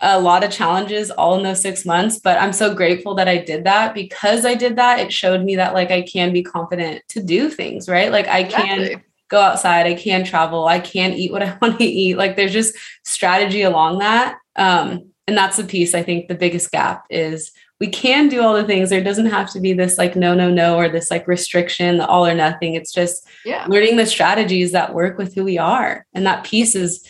[0.00, 2.18] a lot of challenges all in those six months.
[2.18, 5.00] But I'm so grateful that I did that because I did that.
[5.00, 8.12] It showed me that like I can be confident to do things, right?
[8.12, 8.88] Like I exactly.
[8.88, 12.16] can go outside, I can travel, I can eat what I want to eat.
[12.16, 14.38] Like there's just strategy along that.
[14.56, 18.54] Um, and that's the piece I think the biggest gap is we can do all
[18.54, 18.90] the things.
[18.90, 22.06] There doesn't have to be this like no, no, no, or this like restriction, the
[22.06, 22.74] all or nothing.
[22.74, 23.66] It's just yeah.
[23.68, 26.04] learning the strategies that work with who we are.
[26.12, 27.06] And that piece is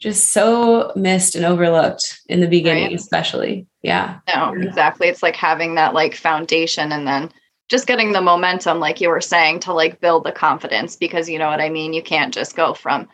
[0.00, 2.94] just so missed and overlooked in the beginning, right.
[2.94, 3.66] especially.
[3.82, 4.18] Yeah.
[4.34, 5.08] No, exactly.
[5.08, 7.30] It's like having that like foundation and then
[7.70, 11.38] just getting the momentum like you were saying to like build the confidence because you
[11.38, 13.08] know what i mean you can't just go from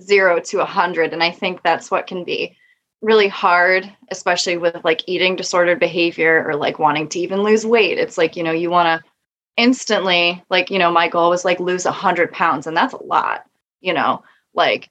[0.00, 2.54] zero to a hundred and i think that's what can be
[3.00, 7.98] really hard especially with like eating disordered behavior or like wanting to even lose weight
[7.98, 9.08] it's like you know you want to
[9.56, 13.02] instantly like you know my goal was like lose a hundred pounds and that's a
[13.02, 13.44] lot
[13.80, 14.22] you know
[14.54, 14.88] like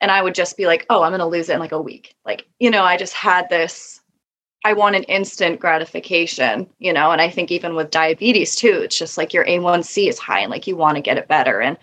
[0.00, 2.14] and i would just be like oh i'm gonna lose it in like a week
[2.24, 4.00] like you know i just had this
[4.64, 9.16] I wanted instant gratification, you know, and I think even with diabetes too, it's just
[9.16, 11.60] like your A1C is high and like you want to get it better.
[11.60, 11.78] And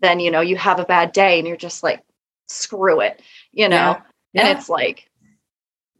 [0.00, 2.02] then, you know, you have a bad day and you're just like,
[2.46, 3.20] screw it,
[3.52, 3.76] you know?
[3.76, 4.00] Yeah.
[4.32, 4.46] Yeah.
[4.46, 5.10] And it's like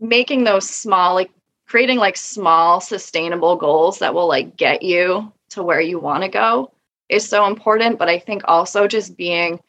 [0.01, 1.31] making those small, like
[1.67, 6.29] creating like small sustainable goals that will like get you to where you want to
[6.29, 6.73] go
[7.11, 7.99] is so important.
[7.99, 9.61] But I think also just being,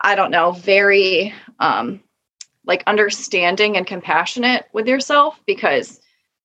[0.00, 2.00] I don't know, very um
[2.66, 6.00] like understanding and compassionate with yourself because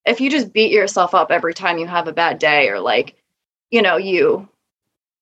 [0.06, 3.16] if you just beat yourself up every time you have a bad day or like
[3.70, 4.48] you know you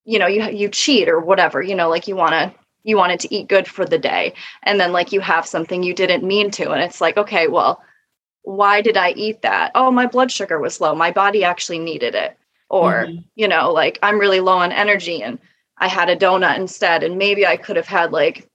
[0.05, 3.19] you know you you cheat or whatever you know like you want to you wanted
[3.19, 6.51] to eat good for the day and then like you have something you didn't mean
[6.51, 7.81] to and it's like okay well
[8.43, 9.71] why did i eat that?
[9.73, 10.93] Oh my blood sugar was low.
[10.93, 12.37] My body actually needed it.
[12.69, 13.21] Or mm-hmm.
[13.35, 15.39] you know like i'm really low on energy and
[15.83, 18.47] i had a donut instead and maybe i could have had like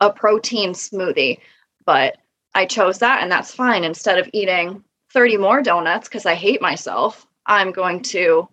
[0.00, 1.38] a protein smoothie
[1.86, 2.16] but
[2.56, 3.84] I chose that and that's fine.
[3.84, 8.48] Instead of eating 30 more donuts because I hate myself, I'm going to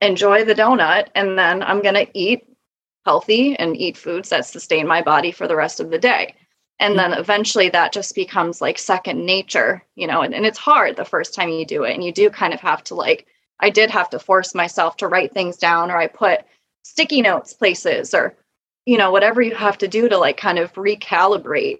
[0.00, 2.46] enjoy the donut and then I'm going to eat
[3.04, 6.36] healthy and eat foods that sustain my body for the rest of the day.
[6.78, 7.10] And mm-hmm.
[7.10, 11.04] then eventually that just becomes like second nature, you know, and, and it's hard the
[11.04, 11.94] first time you do it.
[11.94, 13.26] And you do kind of have to like,
[13.58, 16.42] I did have to force myself to write things down or I put
[16.82, 18.36] sticky notes places or,
[18.86, 21.78] you know, whatever you have to do to like kind of recalibrate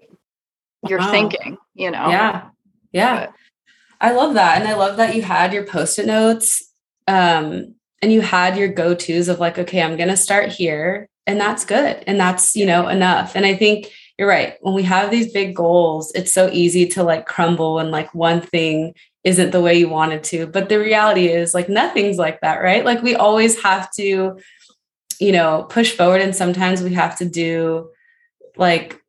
[0.87, 1.11] you're wow.
[1.11, 2.09] thinking, you know?
[2.09, 2.49] Yeah.
[2.91, 3.25] Yeah.
[3.25, 3.33] But,
[4.01, 4.59] I love that.
[4.59, 6.71] And I love that you had your post it notes
[7.07, 11.09] um, and you had your go tos of like, okay, I'm going to start here.
[11.27, 12.01] And that's good.
[12.07, 13.35] And that's, you know, enough.
[13.35, 14.55] And I think you're right.
[14.61, 18.41] When we have these big goals, it's so easy to like crumble and like one
[18.41, 18.93] thing
[19.25, 20.47] isn't the way you wanted to.
[20.47, 22.85] But the reality is like nothing's like that, right?
[22.85, 24.39] Like we always have to
[25.19, 27.89] you know, push forward and sometimes we have to do
[28.57, 29.01] like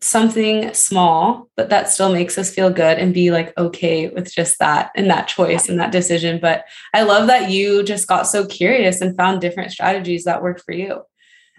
[0.00, 4.58] something small, but that still makes us feel good and be like okay with just
[4.58, 6.38] that and that choice and that decision.
[6.40, 10.62] But I love that you just got so curious and found different strategies that work
[10.64, 11.02] for you.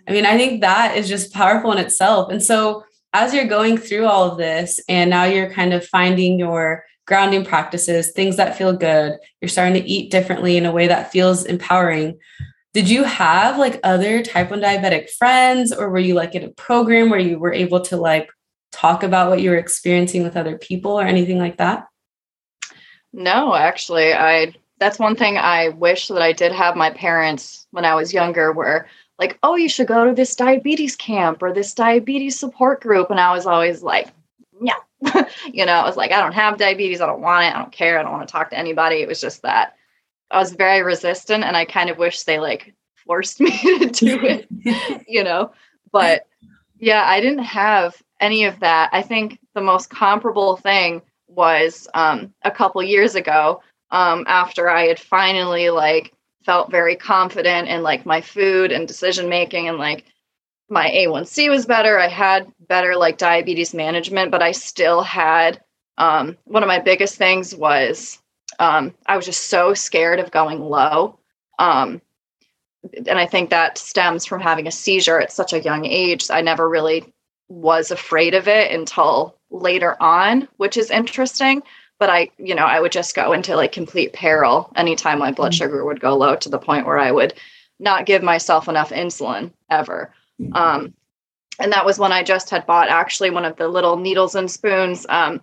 [0.07, 2.31] I mean, I think that is just powerful in itself.
[2.31, 6.39] And so as you're going through all of this and now you're kind of finding
[6.39, 10.87] your grounding practices, things that feel good, you're starting to eat differently in a way
[10.87, 12.17] that feels empowering
[12.77, 16.49] did you have like other type 1 diabetic friends or were you like in a
[16.49, 18.29] program where you were able to like
[18.71, 21.87] talk about what you were experiencing with other people or anything like that?
[23.11, 27.83] No actually i that's one thing i wish that i did have my parents when
[27.83, 28.87] i was younger were
[29.17, 33.19] like oh you should go to this diabetes camp or this diabetes support group and
[33.19, 34.09] i was always like
[34.61, 34.73] no.
[35.51, 37.71] You know i was like i don't have diabetes i don't want it i don't
[37.71, 38.97] care i don't want to talk to anybody.
[38.97, 39.76] It was just that
[40.31, 44.19] I was very resistant and I kind of wish they like forced me to do
[44.25, 44.47] it,
[45.07, 45.51] you know.
[45.91, 46.27] But
[46.79, 48.89] yeah, I didn't have any of that.
[48.91, 53.61] I think the most comparable thing was um, a couple years ago
[53.91, 56.13] um, after I had finally like
[56.43, 60.05] felt very confident in like my food and decision making and like
[60.69, 61.99] my A1C was better.
[61.99, 65.61] I had better like diabetes management, but I still had
[65.97, 68.19] um, one of my biggest things was
[68.59, 71.19] um, I was just so scared of going low.
[71.59, 72.01] Um,
[72.93, 76.29] and I think that stems from having a seizure at such a young age.
[76.29, 77.13] I never really
[77.49, 81.63] was afraid of it until later on, which is interesting.
[81.99, 85.53] But I, you know, I would just go into like complete peril anytime my blood
[85.53, 85.57] mm.
[85.57, 87.33] sugar would go low to the point where I would
[87.79, 90.13] not give myself enough insulin ever.
[90.39, 90.55] Mm.
[90.55, 90.93] Um,
[91.59, 94.49] and that was when I just had bought actually one of the little needles and
[94.49, 95.07] spoons.
[95.09, 95.41] Um,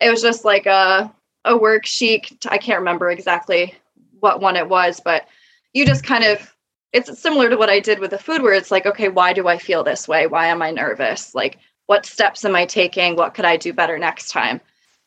[0.00, 1.10] it was just like a
[1.44, 2.46] a worksheet.
[2.48, 3.74] I can't remember exactly
[4.20, 5.26] what one it was, but
[5.72, 6.54] you just kind of
[6.92, 9.48] it's similar to what I did with the food where it's like, okay, why do
[9.48, 10.28] I feel this way?
[10.28, 11.34] Why am I nervous?
[11.34, 13.16] Like what steps am I taking?
[13.16, 14.60] What could I do better next time?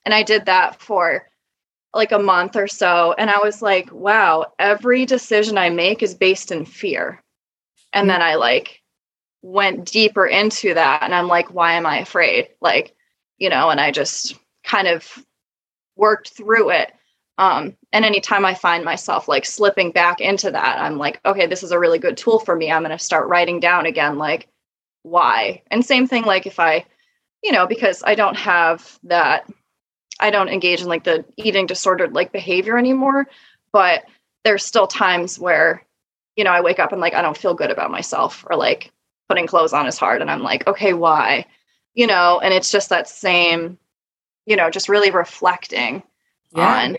[0.05, 1.29] And I did that for
[1.93, 6.13] like a month or so and I was like, wow, every decision I make is
[6.13, 7.23] based in fear.
[7.93, 8.81] And then I like
[9.41, 12.49] went deeper into that and I'm like, why am I afraid?
[12.61, 12.93] Like,
[13.37, 15.25] you know, and I just kind of
[15.97, 16.93] worked through it.
[17.37, 21.63] Um, and anytime I find myself like slipping back into that, I'm like, okay, this
[21.63, 22.71] is a really good tool for me.
[22.71, 24.47] I'm going to start writing down again, like,
[25.03, 25.61] why?
[25.69, 26.85] And same thing, like, if I,
[27.43, 29.47] you know, because I don't have that,
[30.19, 33.27] I don't engage in like the eating disordered like behavior anymore,
[33.71, 34.05] but
[34.43, 35.85] there's still times where,
[36.35, 38.91] you know, I wake up and like, I don't feel good about myself or like
[39.29, 40.21] putting clothes on is hard.
[40.21, 41.45] And I'm like, okay, why?
[41.93, 43.77] You know, and it's just that same
[44.47, 46.01] you know, just really reflecting
[46.55, 46.85] yeah.
[46.85, 46.97] on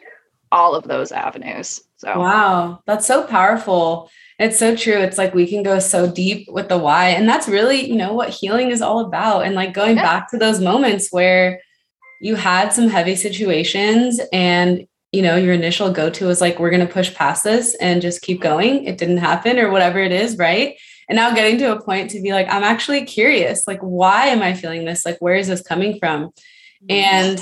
[0.53, 1.81] all of those avenues.
[1.97, 4.11] So, wow, that's so powerful.
[4.39, 4.99] It's so true.
[4.99, 7.09] It's like we can go so deep with the why.
[7.09, 9.45] And that's really, you know, what healing is all about.
[9.45, 10.03] And like going yeah.
[10.03, 11.61] back to those moments where
[12.21, 16.71] you had some heavy situations and, you know, your initial go to was like, we're
[16.71, 18.85] going to push past this and just keep going.
[18.85, 20.37] It didn't happen or whatever it is.
[20.37, 20.77] Right.
[21.09, 23.67] And now getting to a point to be like, I'm actually curious.
[23.67, 25.07] Like, why am I feeling this?
[25.07, 26.31] Like, where is this coming from?
[26.88, 27.41] And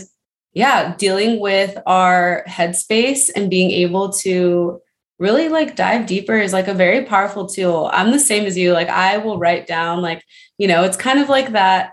[0.54, 4.80] yeah dealing with our headspace and being able to
[5.18, 7.90] really like dive deeper is like a very powerful tool.
[7.92, 8.72] I'm the same as you.
[8.72, 10.22] Like i will write down like
[10.58, 11.92] you know it's kind of like that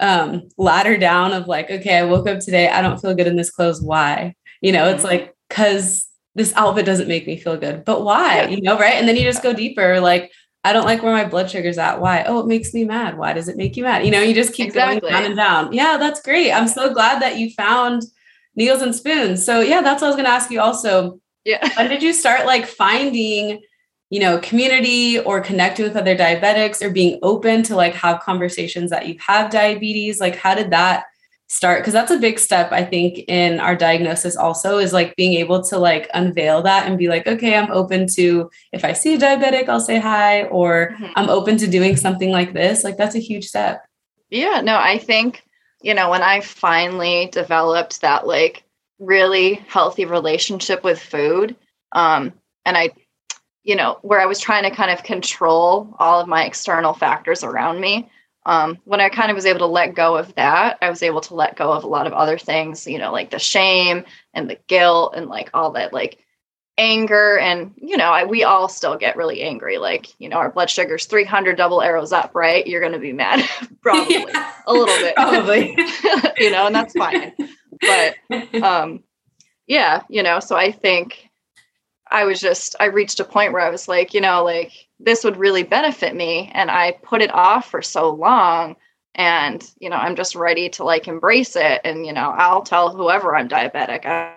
[0.00, 3.36] um ladder down of like okay i woke up today i don't feel good in
[3.36, 4.34] this clothes why?
[4.60, 8.46] You know it's like because this outfit doesn't make me feel good but why?
[8.46, 8.94] You know right?
[8.94, 10.30] And then you just go deeper like
[10.64, 12.00] I don't like where my blood sugar's at.
[12.00, 12.24] Why?
[12.24, 13.16] Oh, it makes me mad.
[13.16, 14.04] Why does it make you mad?
[14.04, 15.00] You know, you just keep exactly.
[15.00, 15.72] going down and down.
[15.72, 16.52] Yeah, that's great.
[16.52, 18.02] I'm so glad that you found
[18.56, 19.44] needles and spoons.
[19.44, 21.20] So yeah, that's what I was gonna ask you also.
[21.44, 21.66] Yeah.
[21.76, 23.62] When did you start like finding,
[24.10, 28.90] you know, community or connecting with other diabetics or being open to like have conversations
[28.90, 30.20] that you have diabetes?
[30.20, 31.04] Like how did that
[31.48, 35.32] start because that's a big step i think in our diagnosis also is like being
[35.32, 39.14] able to like unveil that and be like okay i'm open to if i see
[39.14, 41.06] a diabetic i'll say hi or mm-hmm.
[41.16, 43.86] i'm open to doing something like this like that's a huge step
[44.28, 45.42] yeah no i think
[45.80, 48.62] you know when i finally developed that like
[48.98, 51.56] really healthy relationship with food
[51.92, 52.30] um
[52.66, 52.90] and i
[53.62, 57.42] you know where i was trying to kind of control all of my external factors
[57.42, 58.06] around me
[58.46, 61.20] um, when I kind of was able to let go of that, I was able
[61.22, 64.48] to let go of a lot of other things, you know, like the shame and
[64.48, 66.18] the guilt and like all that, like
[66.78, 67.38] anger.
[67.38, 69.76] And, you know, I, we all still get really angry.
[69.76, 72.66] Like, you know, our blood sugar's 300 double arrows up, right?
[72.66, 73.46] You're going to be mad,
[73.82, 75.76] probably yeah, a little bit, probably,
[76.38, 77.32] you know, and that's fine.
[77.80, 79.02] But, um,
[79.66, 81.28] yeah, you know, so I think
[82.10, 85.24] I was just, I reached a point where I was like, you know, like, this
[85.24, 88.76] would really benefit me and i put it off for so long
[89.14, 92.94] and you know i'm just ready to like embrace it and you know i'll tell
[92.94, 94.06] whoever i'm diabetic.
[94.06, 94.34] I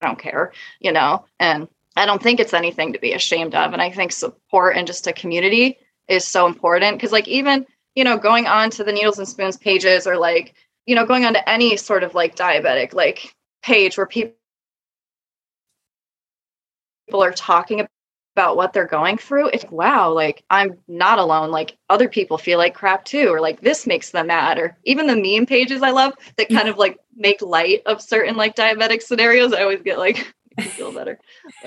[0.00, 3.82] don't care you know and i don't think it's anything to be ashamed of and
[3.82, 8.16] i think support and just a community is so important because like even you know
[8.16, 10.54] going on to the needles and spoons pages or like
[10.86, 14.34] you know going on to any sort of like diabetic like page where people
[17.06, 17.86] people are talking
[18.38, 22.56] about what they're going through it's wow like i'm not alone like other people feel
[22.56, 25.90] like crap too or like this makes them mad or even the meme pages i
[25.90, 29.98] love that kind of like make light of certain like diabetic scenarios i always get
[29.98, 31.18] like feel better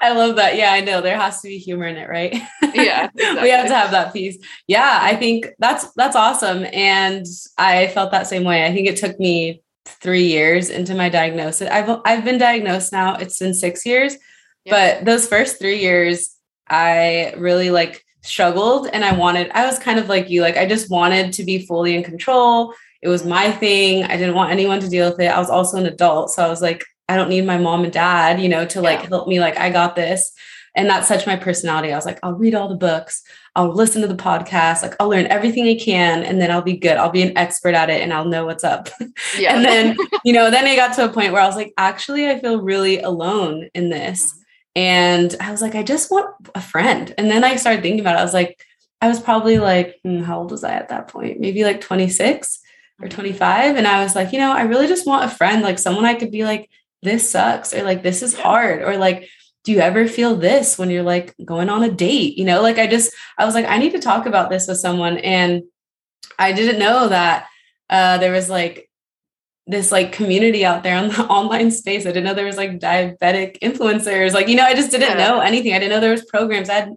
[0.00, 0.56] I love that.
[0.56, 2.32] Yeah, I know there has to be humor in it, right?
[2.74, 3.10] Yeah.
[3.14, 3.42] Exactly.
[3.42, 4.38] we have to have that piece.
[4.66, 7.26] Yeah, I think that's that's awesome and
[7.58, 8.64] I felt that same way.
[8.64, 11.68] I think it took me 3 years into my diagnosis.
[11.70, 13.16] I've I've been diagnosed now.
[13.16, 14.16] It's been 6 years.
[14.64, 14.96] Yeah.
[14.96, 16.36] But those first 3 years
[16.68, 20.66] I really like struggled and I wanted I was kind of like you like I
[20.66, 22.72] just wanted to be fully in control.
[23.02, 24.04] It was my thing.
[24.04, 25.26] I didn't want anyone to deal with it.
[25.26, 27.92] I was also an adult, so I was like I don't need my mom and
[27.92, 29.08] dad, you know, to like yeah.
[29.08, 30.32] help me like I got this.
[30.74, 31.92] And that's such my personality.
[31.92, 33.22] I was like, I'll read all the books,
[33.54, 36.78] I'll listen to the podcast, like I'll learn everything I can, and then I'll be
[36.78, 36.96] good.
[36.96, 38.88] I'll be an expert at it and I'll know what's up.
[39.38, 39.54] Yeah.
[39.54, 42.28] and then, you know, then I got to a point where I was like, actually,
[42.28, 44.32] I feel really alone in this.
[44.32, 44.41] Mm-hmm.
[44.74, 47.14] And I was like, I just want a friend.
[47.18, 48.20] And then I started thinking about it.
[48.20, 48.64] I was like,
[49.00, 51.40] I was probably like, hmm, how old was I at that point?
[51.40, 52.60] Maybe like 26
[53.00, 53.14] or mm-hmm.
[53.14, 53.76] 25.
[53.76, 56.14] And I was like, you know, I really just want a friend, like someone I
[56.14, 56.70] could be like,
[57.02, 59.28] this sucks or like this is hard or like
[59.64, 62.78] do you ever feel this when you're like going on a date you know like
[62.78, 65.62] i just i was like i need to talk about this with someone and
[66.38, 67.46] i didn't know that
[67.90, 68.88] uh there was like
[69.66, 72.78] this like community out there on the online space i didn't know there was like
[72.78, 75.26] diabetic influencers like you know i just didn't yeah.
[75.26, 76.92] know anything i didn't know there was programs i had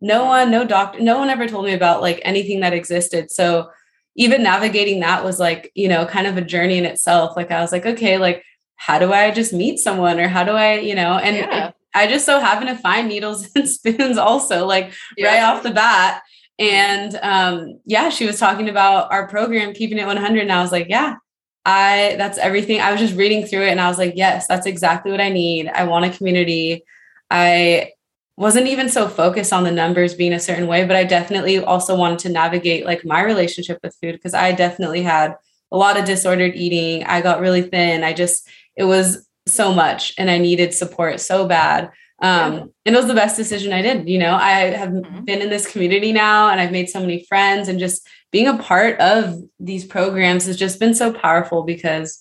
[0.00, 3.70] no one no doctor no one ever told me about like anything that existed so
[4.16, 7.60] even navigating that was like you know kind of a journey in itself like i
[7.60, 8.44] was like okay like
[8.80, 11.72] how do I just meet someone or how do I, you know, and yeah.
[11.94, 15.26] I just so happen to find needles and spoons also like yeah.
[15.28, 16.22] right off the bat.
[16.58, 20.40] And um, yeah, she was talking about our program, keeping it 100.
[20.40, 21.16] And I was like, yeah,
[21.64, 22.80] I, that's everything.
[22.80, 25.28] I was just reading through it and I was like, yes, that's exactly what I
[25.28, 25.68] need.
[25.68, 26.84] I want a community.
[27.30, 27.92] I
[28.36, 31.94] wasn't even so focused on the numbers being a certain way, but I definitely also
[31.94, 35.36] wanted to navigate like my relationship with food because I definitely had
[35.70, 37.04] a lot of disordered eating.
[37.04, 38.02] I got really thin.
[38.02, 41.90] I just, it was so much and I needed support so bad.
[42.22, 44.08] Um, and it was the best decision I did.
[44.08, 45.24] You know, I have mm-hmm.
[45.24, 48.58] been in this community now and I've made so many friends and just being a
[48.58, 52.20] part of these programs has just been so powerful because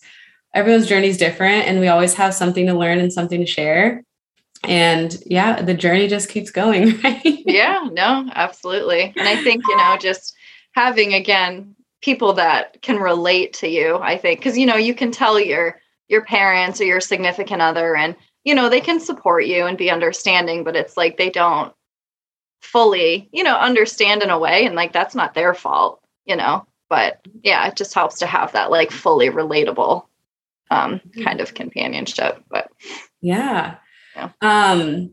[0.54, 4.04] everyone's journey is different and we always have something to learn and something to share.
[4.64, 7.22] And yeah, the journey just keeps going, right?
[7.24, 9.14] yeah, no, absolutely.
[9.16, 10.36] And I think, you know, just
[10.74, 15.12] having again people that can relate to you, I think, because you know, you can
[15.12, 15.80] tell your
[16.10, 19.90] your parents or your significant other and you know they can support you and be
[19.90, 21.74] understanding but it's like they don't
[22.62, 25.99] fully you know understand in a way and like that's not their fault
[26.30, 30.06] you know but yeah it just helps to have that like fully relatable
[30.72, 32.70] um kind of companionship but
[33.22, 33.76] yeah,
[34.16, 34.30] yeah.
[34.42, 35.12] um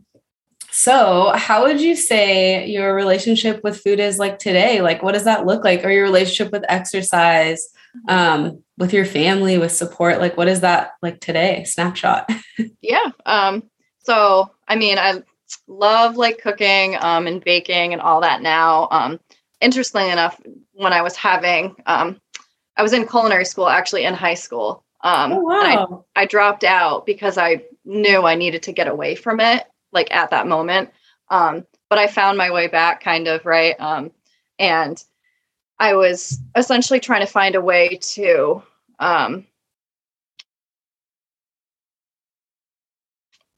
[0.71, 5.25] so how would you say your relationship with food is like today like what does
[5.25, 7.73] that look like or your relationship with exercise
[8.09, 10.19] um, with your family, with support?
[10.19, 11.65] Like, what is that like today?
[11.65, 12.31] Snapshot.
[12.81, 13.11] yeah.
[13.25, 13.65] Um,
[14.01, 15.23] so, I mean, I
[15.67, 18.89] love like cooking um, and baking and all that now.
[18.91, 19.21] Um,
[19.61, 20.41] interestingly enough,
[20.73, 22.21] when I was having, um,
[22.77, 24.85] I was in culinary school actually in high school.
[25.03, 26.05] Um, oh, wow.
[26.15, 30.11] I, I dropped out because I knew I needed to get away from it, like
[30.11, 30.91] at that moment.
[31.29, 33.79] Um, but I found my way back, kind of, right?
[33.79, 34.11] Um,
[34.59, 35.03] and
[35.79, 38.63] I was essentially trying to find a way to
[38.99, 39.47] um,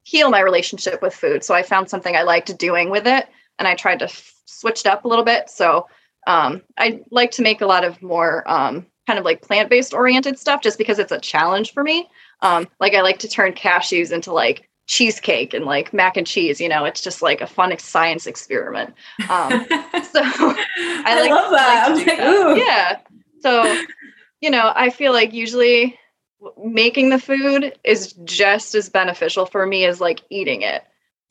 [0.02, 1.44] heal my relationship with food.
[1.44, 3.28] So I found something I liked doing with it,
[3.58, 5.50] and I tried to f- switch it up a little bit.
[5.50, 5.86] So
[6.26, 9.94] um, I like to make a lot of more um, kind of like plant based
[9.94, 12.08] oriented stuff, just because it's a challenge for me.
[12.40, 16.62] Um, like I like to turn cashews into like cheesecake and like mac and cheese
[16.62, 18.94] you know it's just like a fun science experiment
[19.28, 22.56] um, so i, I like, love that, like like, that.
[22.56, 22.98] yeah
[23.40, 23.84] so
[24.40, 25.98] you know i feel like usually
[26.56, 30.82] making the food is just as beneficial for me as like eating it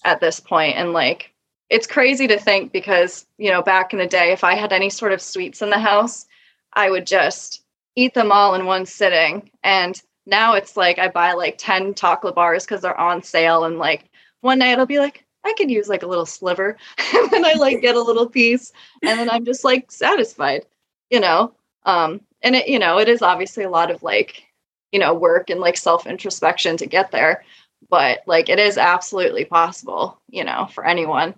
[0.05, 1.33] at this point and like
[1.69, 4.89] it's crazy to think because you know back in the day if i had any
[4.89, 6.25] sort of sweets in the house
[6.73, 7.63] i would just
[7.95, 12.35] eat them all in one sitting and now it's like I buy like 10 chocolate
[12.35, 14.09] bars because they're on sale and like
[14.41, 16.77] one night I'll be like, I could use like a little sliver.
[17.15, 20.65] and then I like get a little piece and then I'm just like satisfied,
[21.09, 21.53] you know?
[21.85, 24.43] Um, and it, you know, it is obviously a lot of like,
[24.91, 27.45] you know, work and like self introspection to get there,
[27.89, 31.33] but like it is absolutely possible, you know, for anyone.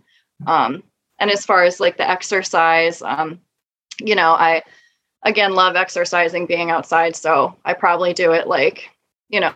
[0.47, 0.83] Um,
[1.19, 3.39] and as far as like the exercise, um,
[3.99, 4.63] you know, I
[5.23, 7.15] again love exercising, being outside.
[7.15, 8.89] So I probably do it like,
[9.29, 9.53] you know,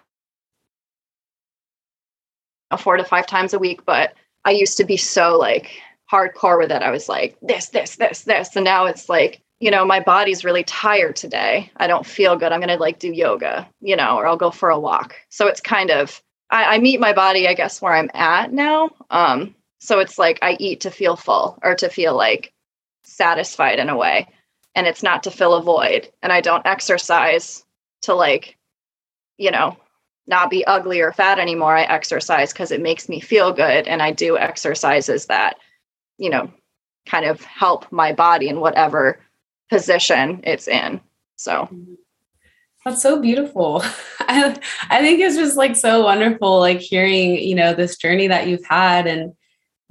[2.78, 3.86] four to five times a week.
[3.86, 4.14] But
[4.46, 5.72] I used to be so like
[6.12, 6.82] hardcore with it.
[6.82, 8.56] I was like, this, this, this, this.
[8.56, 11.72] And now it's like, you know, my body's really tired today.
[11.78, 12.52] I don't feel good.
[12.52, 15.16] I'm going to like do yoga, you know, or I'll go for a walk.
[15.30, 18.90] So it's kind of, I, I meet my body, I guess, where I'm at now.
[19.10, 22.54] Um, so it's like I eat to feel full or to feel like
[23.04, 24.30] satisfied in a way.
[24.76, 26.10] And it's not to fill a void.
[26.22, 27.66] And I don't exercise
[28.04, 28.58] to like,
[29.38, 29.76] you know,
[30.26, 31.76] not be ugly or fat anymore.
[31.76, 33.86] I exercise because it makes me feel good.
[33.90, 35.58] And I do exercises that,
[36.18, 36.50] you know,
[37.06, 39.20] kind of help my body in whatever
[39.70, 41.02] position it's in.
[41.36, 41.68] So
[42.86, 43.84] that's so beautiful.
[44.22, 44.58] I,
[44.90, 48.66] I think it's just like so wonderful, like hearing, you know, this journey that you've
[48.66, 49.34] had and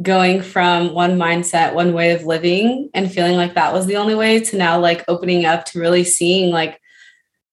[0.02, 4.14] going from one mindset, one way of living and feeling like that was the only
[4.14, 6.80] way to now like opening up to really seeing like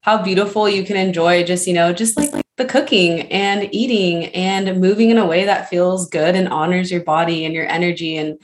[0.02, 4.80] how beautiful you can enjoy just, you know, just like, the cooking and eating and
[4.80, 8.18] moving in a way that feels good and honors your body and your energy.
[8.18, 8.38] And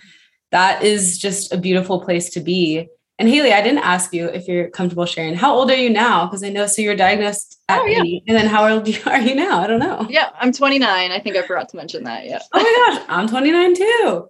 [0.52, 2.88] that is just a beautiful place to be.
[3.18, 5.36] And Haley, I didn't ask you if you're comfortable sharing.
[5.36, 6.26] How old are you now?
[6.26, 8.02] Because I know so you're diagnosed at oh, yeah.
[8.28, 9.62] and then how old are you now?
[9.62, 10.06] I don't know.
[10.10, 11.12] Yeah, I'm 29.
[11.12, 12.26] I think I forgot to mention that.
[12.26, 12.40] Yeah.
[12.54, 14.30] Oh my gosh, I'm 29 too.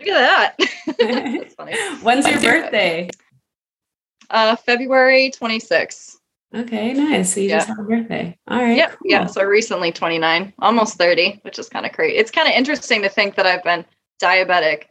[0.00, 0.94] Look at that.
[0.98, 1.76] That's funny.
[2.02, 3.08] When's your birthday?
[4.28, 6.16] Uh, February 26th.
[6.54, 7.34] Okay, nice.
[7.34, 7.58] So you yeah.
[7.58, 8.36] just had a birthday.
[8.48, 8.76] All right.
[8.76, 8.90] Yep.
[8.90, 8.98] Cool.
[9.04, 9.26] Yeah.
[9.26, 12.16] So recently 29, almost 30, which is kind of crazy.
[12.16, 13.84] It's kind of interesting to think that I've been
[14.20, 14.84] diabetic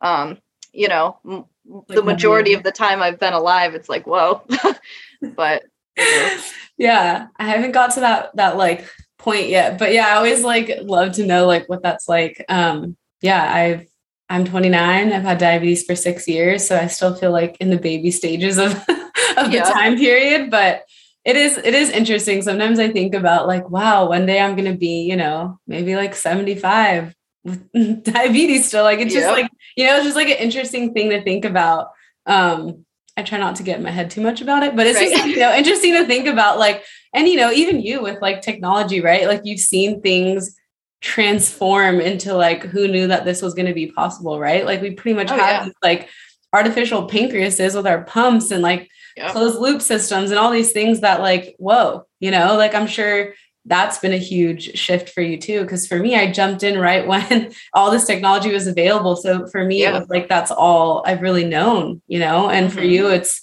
[0.00, 0.38] um,
[0.72, 4.42] you know, m- like the majority of the time I've been alive, it's like, whoa.
[5.36, 5.64] but
[6.76, 8.86] yeah, I haven't got to that that like
[9.18, 9.78] point yet.
[9.78, 12.44] But yeah, I always like love to know like what that's like.
[12.48, 13.86] Um, yeah, I've
[14.28, 15.12] I'm 29.
[15.12, 18.58] I've had diabetes for six years, so I still feel like in the baby stages
[18.58, 18.72] of
[19.36, 19.64] of yeah.
[19.64, 20.50] the time period.
[20.50, 20.84] But
[21.24, 22.42] it is it is interesting.
[22.42, 26.14] Sometimes I think about like, wow, one day I'm gonna be, you know, maybe like
[26.14, 27.14] 75 with
[28.02, 28.84] diabetes still.
[28.84, 29.36] Like it's just yep.
[29.36, 31.90] like, you know, it's just like an interesting thing to think about.
[32.26, 32.84] Um,
[33.16, 35.10] I try not to get in my head too much about it, but it's right.
[35.10, 38.40] just you know interesting to think about like, and you know, even you with like
[38.40, 39.26] technology, right?
[39.26, 40.56] Like you've seen things
[41.02, 44.64] transform into like who knew that this was going to be possible, right?
[44.64, 45.72] Like we pretty much oh, have yeah.
[45.82, 46.08] like
[46.52, 49.32] artificial pancreases with our pumps and like yep.
[49.32, 53.34] closed loop systems and all these things that like, whoa, you know, like I'm sure
[53.66, 57.06] that's been a huge shift for you too because for me i jumped in right
[57.12, 59.90] when all this technology was available so for me yeah.
[59.90, 62.76] it was like that's all i've really known you know and mm-hmm.
[62.76, 63.40] for you it's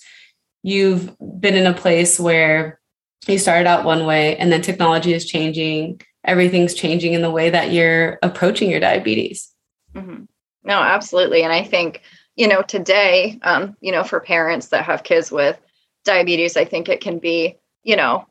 [0.63, 2.79] you've been in a place where
[3.27, 7.49] you started out one way and then technology is changing everything's changing in the way
[7.49, 9.53] that you're approaching your diabetes
[9.95, 10.23] mm-hmm.
[10.63, 12.01] no absolutely and i think
[12.35, 15.57] you know today um, you know for parents that have kids with
[16.03, 18.25] diabetes i think it can be you know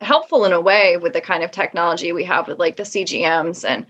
[0.00, 3.68] helpful in a way with the kind of technology we have with like the CGMs.
[3.68, 3.86] And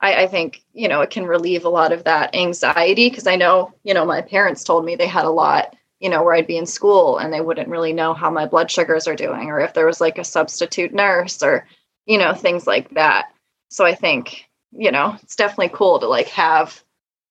[0.00, 3.36] I, I think, you know, it can relieve a lot of that anxiety because I
[3.36, 6.46] know, you know, my parents told me they had a lot, you know, where I'd
[6.46, 9.60] be in school and they wouldn't really know how my blood sugars are doing or
[9.60, 11.66] if there was like a substitute nurse or,
[12.06, 13.26] you know, things like that.
[13.70, 16.82] So I think, you know, it's definitely cool to like have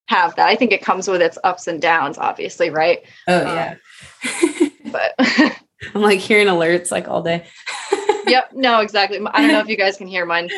[0.07, 0.47] have that.
[0.47, 3.03] I think it comes with its ups and downs, obviously, right?
[3.27, 3.75] Oh yeah.
[4.25, 5.13] Um, but
[5.93, 7.45] I'm like hearing alerts like all day
[8.31, 8.51] yep.
[8.53, 9.19] No, exactly.
[9.33, 10.49] I don't know if you guys can hear mine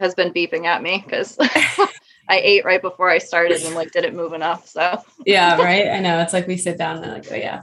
[0.00, 1.36] has been beeping at me because
[2.28, 4.68] I ate right before I started and like didn't move enough.
[4.68, 5.88] So yeah, right.
[5.88, 6.20] I know.
[6.20, 7.62] It's like we sit down and like, oh yeah.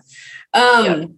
[0.54, 1.10] Um yep.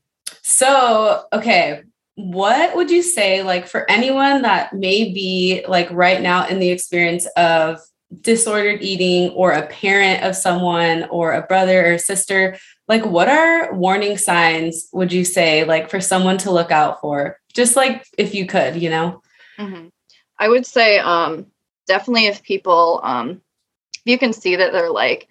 [0.41, 1.83] so okay.
[2.15, 6.69] What would you say like for anyone that may be like right now in the
[6.69, 7.79] experience of
[8.21, 12.57] disordered eating or a parent of someone or a brother or sister
[12.87, 17.39] like what are warning signs would you say like for someone to look out for?
[17.53, 19.21] Just like if you could you know?
[19.59, 19.87] Mm-hmm.
[20.37, 21.47] i would say um
[21.87, 23.41] definitely if people um
[24.05, 25.29] you can see that they're like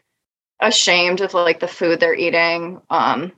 [0.59, 3.31] ashamed of like the food they're eating um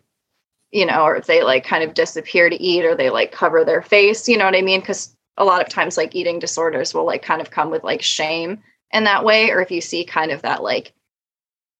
[0.70, 3.66] you know or if they like kind of disappear to eat or they like cover
[3.66, 4.80] their face you know what i mean?
[4.80, 8.00] Because a lot of times like eating disorders will like kind of come with like
[8.00, 8.62] shame
[8.92, 10.94] in that way or if you see kind of that like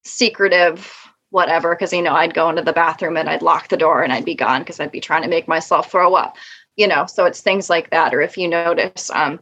[0.04, 0.97] secretive
[1.30, 4.12] whatever because you know i'd go into the bathroom and i'd lock the door and
[4.12, 6.36] i'd be gone because i'd be trying to make myself throw up
[6.78, 7.06] you know?
[7.06, 9.40] So it's things like that or if you notice um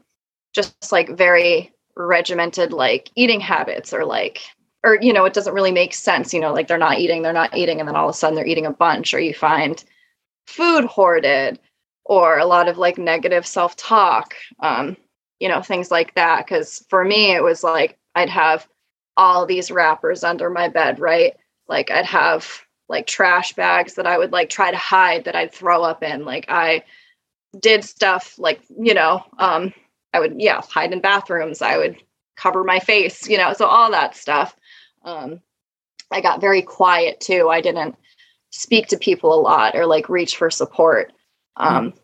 [0.52, 4.40] just like very regimented like eating habits or like
[4.82, 7.32] or you know it doesn't really make sense you know like they're not eating they're
[7.32, 9.84] not eating and then all of a sudden they're eating a bunch or you find
[10.46, 11.58] food hoarded
[12.04, 14.96] or a lot of like negative self-talk um
[15.40, 16.46] you know things like that.
[16.46, 18.66] Because for me it was like i'd have
[19.16, 21.34] all these wrappers under my bed right
[21.68, 25.52] like i'd have like trash bags that i would like try to hide that i'd
[25.52, 26.24] throw up in.
[26.24, 26.82] Like i
[27.58, 29.72] did stuff like you know um
[30.12, 31.62] i would yeah hide in bathrooms.
[31.62, 31.96] I would
[32.36, 34.54] cover my face you know so all that stuff.
[35.04, 35.40] Um
[36.10, 37.48] i got very quiet too.
[37.48, 37.96] I didn't
[38.50, 41.12] speak to people a lot or like reach for support.
[41.56, 41.98] Um mm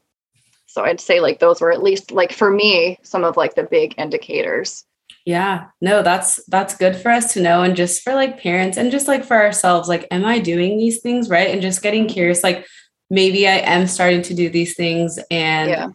[0.73, 3.63] so i'd say like those were at least like for me some of like the
[3.63, 4.85] big indicators
[5.25, 8.91] yeah no that's that's good for us to know and just for like parents and
[8.91, 12.43] just like for ourselves like am i doing these things right and just getting curious
[12.43, 12.67] like
[13.13, 15.89] maybe I am starting to do these things and yeah.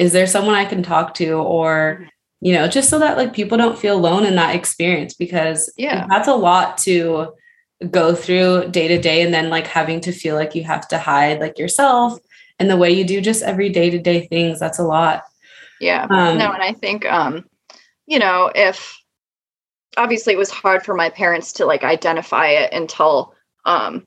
[0.00, 2.08] is there someone I can talk to or mm-hmm.
[2.40, 6.04] you know just so that like people don't feel alone in that experience because yeah
[6.10, 7.32] that's a lot to
[7.90, 10.98] go through day to day and then like having to feel like you have to
[10.98, 12.18] hide like yourself
[12.58, 15.22] and the way you do just every day to day things that's a lot
[15.80, 17.44] yeah um, no and i think um
[18.06, 18.98] you know if
[19.96, 23.34] obviously it was hard for my parents to like identify it until
[23.64, 24.04] um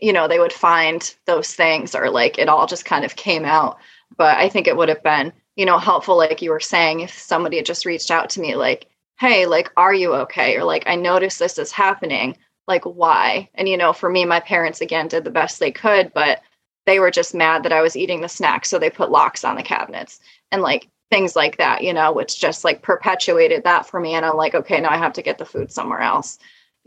[0.00, 3.44] you know, they would find those things or like it all just kind of came
[3.44, 3.78] out.
[4.16, 7.12] But I think it would have been, you know, helpful, like you were saying, if
[7.18, 8.86] somebody had just reached out to me, like,
[9.18, 10.56] hey, like, are you okay?
[10.56, 12.36] Or like, I noticed this is happening.
[12.68, 13.50] Like, why?
[13.54, 16.40] And, you know, for me, my parents, again, did the best they could, but
[16.86, 18.70] they were just mad that I was eating the snacks.
[18.70, 20.20] So they put locks on the cabinets
[20.52, 24.14] and like things like that, you know, which just like perpetuated that for me.
[24.14, 26.38] And I'm like, okay, now I have to get the food somewhere else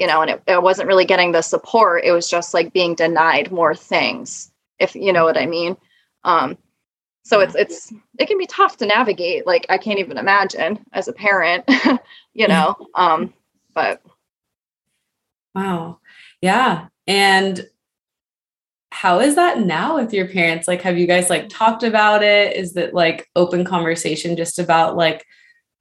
[0.01, 2.03] you know, and it, wasn't really getting the support.
[2.03, 5.77] It was just like being denied more things, if you know what I mean.
[6.23, 6.57] Um,
[7.23, 9.45] so it's it's it can be tough to navigate.
[9.45, 11.65] Like I can't even imagine as a parent,
[12.33, 12.75] you know.
[12.95, 13.31] Um,
[13.75, 14.01] but
[15.53, 15.99] wow,
[16.41, 16.87] yeah.
[17.05, 17.69] And
[18.91, 20.67] how is that now with your parents?
[20.67, 22.55] Like, have you guys like talked about it?
[22.55, 25.25] Is that like open conversation just about like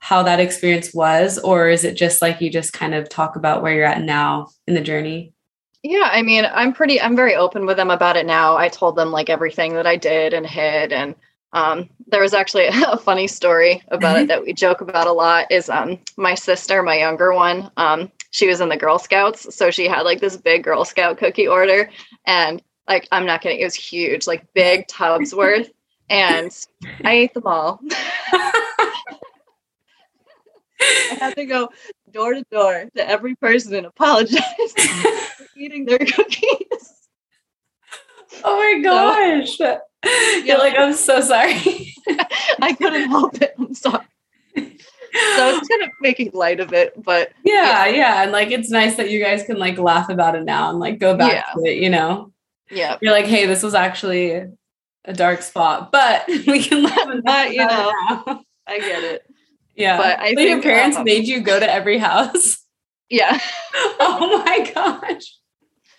[0.00, 3.62] how that experience was or is it just like you just kind of talk about
[3.62, 5.32] where you're at now in the journey
[5.82, 8.96] yeah i mean i'm pretty i'm very open with them about it now i told
[8.96, 11.14] them like everything that i did and hid and
[11.52, 14.26] um, there was actually a funny story about it mm-hmm.
[14.28, 18.46] that we joke about a lot is um, my sister my younger one um, she
[18.46, 21.90] was in the girl scouts so she had like this big girl scout cookie order
[22.24, 25.70] and like i'm not kidding it was huge like big tubs worth
[26.10, 26.66] and
[27.04, 27.80] i ate them all
[30.82, 31.68] I had to go
[32.10, 34.42] door to door to every person and apologize
[35.36, 37.08] for eating their cookies.
[38.42, 39.58] Oh my gosh.
[39.58, 39.78] So,
[40.44, 41.94] You're like, I'm so sorry.
[42.62, 43.54] I couldn't help it.
[43.58, 44.06] I'm sorry.
[44.54, 48.70] So it's kind of making light of it, but yeah, yeah, yeah, And like it's
[48.70, 51.52] nice that you guys can like laugh about it now and like go back yeah.
[51.54, 52.32] to it, you know?
[52.70, 52.98] Yeah.
[53.00, 54.46] You're like, hey, this was actually
[55.04, 58.42] a dark spot, but we can laugh about you know.
[58.66, 59.26] I get it.
[59.74, 59.96] Yeah.
[59.96, 62.58] But I so think your parents um, made you go to every house.
[63.08, 63.38] Yeah.
[63.74, 65.36] oh my gosh.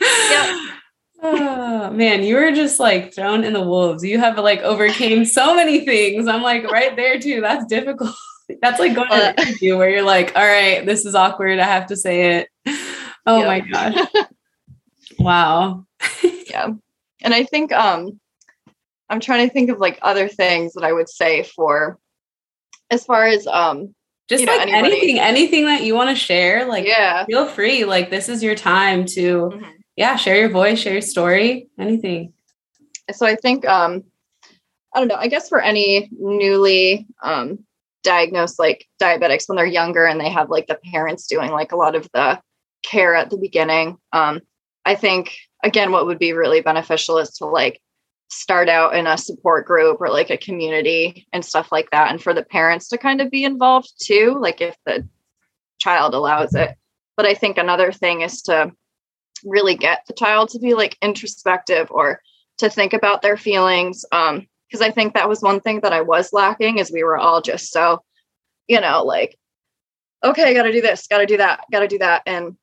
[0.01, 0.67] Yeah.
[1.23, 4.03] Oh man, you were just like thrown in the wolves.
[4.03, 6.27] You have like overcame so many things.
[6.27, 7.41] I'm like right there too.
[7.41, 8.15] That's difficult.
[8.63, 11.59] That's like going uh, to interview where you're like, all right, this is awkward.
[11.59, 12.49] I have to say it.
[13.27, 13.45] Oh yeah.
[13.45, 14.25] my gosh.
[15.19, 15.85] wow.
[16.51, 16.67] Yeah.
[17.23, 18.19] And I think um
[19.09, 21.97] I'm trying to think of like other things that I would say for
[22.89, 23.95] as far as um
[24.29, 28.09] just like know, anything anything that you want to share like yeah feel free like
[28.09, 29.65] this is your time to mm-hmm.
[29.97, 32.31] yeah share your voice share your story anything
[33.11, 34.03] so i think um
[34.95, 37.59] i don't know i guess for any newly um
[38.03, 41.77] diagnosed like diabetics when they're younger and they have like the parents doing like a
[41.77, 42.39] lot of the
[42.83, 44.39] care at the beginning um
[44.85, 47.81] i think again what would be really beneficial is to like
[48.29, 52.21] start out in a support group or like a community and stuff like that and
[52.21, 55.05] for the parents to kind of be involved too like if the
[55.79, 56.75] child allows it.
[57.17, 58.71] But i think another thing is to
[59.43, 62.21] really get the child to be like introspective or
[62.59, 66.01] to think about their feelings um because i think that was one thing that i
[66.01, 67.99] was lacking is we were all just so
[68.67, 69.37] you know like
[70.23, 72.55] okay got to do this got to do that got to do that and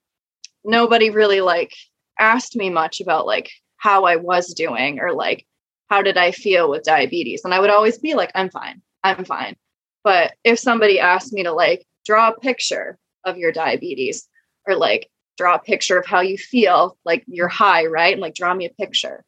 [0.65, 1.75] nobody really like
[2.19, 5.47] asked me much about like how I was doing or like
[5.89, 7.45] how did I feel with diabetes?
[7.45, 8.83] And I would always be like, I'm fine.
[9.03, 9.57] I'm fine.
[10.05, 14.29] But if somebody asked me to like draw a picture of your diabetes
[14.67, 18.13] or like draw a picture of how you feel, like you're high, right?
[18.13, 19.25] And like draw me a picture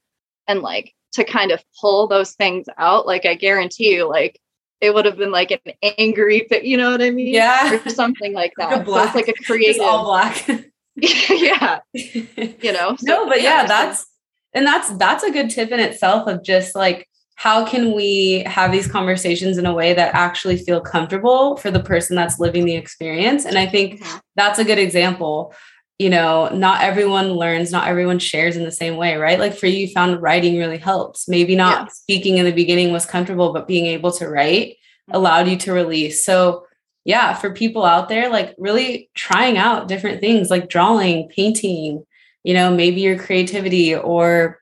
[0.47, 4.38] and like to kind of pull those things out, like I guarantee you, like
[4.80, 7.34] it would have been like an angry, you know what I mean?
[7.34, 7.78] Yeah.
[7.84, 8.70] Or something like that.
[8.70, 9.82] Like black, so it's like a creative.
[9.82, 10.49] all black.
[10.97, 11.80] yeah.
[11.95, 12.97] You know?
[12.97, 14.07] So, no, but yeah, yeah that's,
[14.53, 18.70] and that's, that's a good tip in itself of just like, how can we have
[18.70, 22.76] these conversations in a way that actually feel comfortable for the person that's living the
[22.76, 23.47] experience?
[23.47, 24.18] And I think mm-hmm.
[24.36, 25.55] that's a good example
[26.01, 29.38] you know, not everyone learns, not everyone shares in the same way, right?
[29.38, 31.28] Like for you, you found writing really helps.
[31.28, 31.86] Maybe not yeah.
[31.93, 35.16] speaking in the beginning was comfortable, but being able to write mm-hmm.
[35.16, 36.24] allowed you to release.
[36.24, 36.64] So,
[37.11, 42.05] yeah, for people out there, like really trying out different things like drawing, painting,
[42.45, 44.61] you know, maybe your creativity, or,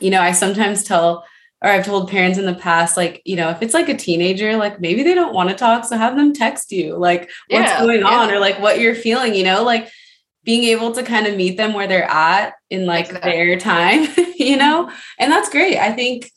[0.00, 1.26] you know, I sometimes tell,
[1.62, 4.56] or I've told parents in the past, like, you know, if it's like a teenager,
[4.56, 5.84] like maybe they don't want to talk.
[5.84, 9.34] So have them text you, like, what's yeah, going on, or like what you're feeling,
[9.34, 9.90] you know, like,
[10.44, 13.32] being able to kind of meet them where they're at in like exactly.
[13.32, 14.06] their time,
[14.36, 14.90] you know?
[15.18, 15.76] And that's great.
[15.76, 16.30] I think,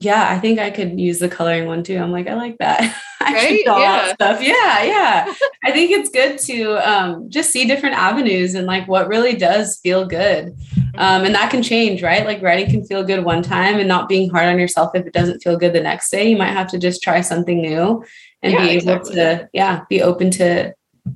[0.00, 1.98] yeah, I think I could use the coloring one too.
[1.98, 2.80] I'm like, I like that.
[3.20, 3.62] I right?
[3.64, 4.14] yeah.
[4.14, 4.42] stuff.
[4.42, 5.34] Yeah, yeah.
[5.64, 9.78] I think it's good to um, just see different avenues and like what really does
[9.82, 10.56] feel good.
[10.96, 12.24] Um, and that can change, right?
[12.24, 15.12] Like writing can feel good one time and not being hard on yourself if it
[15.12, 16.30] doesn't feel good the next day.
[16.30, 18.02] You might have to just try something new
[18.42, 19.14] and yeah, be able exactly.
[19.16, 20.72] to, yeah, be open to,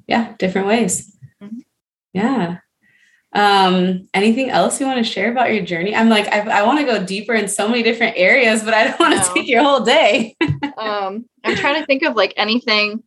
[0.06, 1.16] yeah, different ways.
[2.12, 2.58] Yeah.
[3.34, 5.94] Um, anything else you want to share about your journey?
[5.94, 8.84] I'm like, I, I want to go deeper in so many different areas, but I
[8.84, 9.34] don't want to no.
[9.34, 10.36] take your whole day.
[10.78, 13.02] um, I'm trying to think of like anything.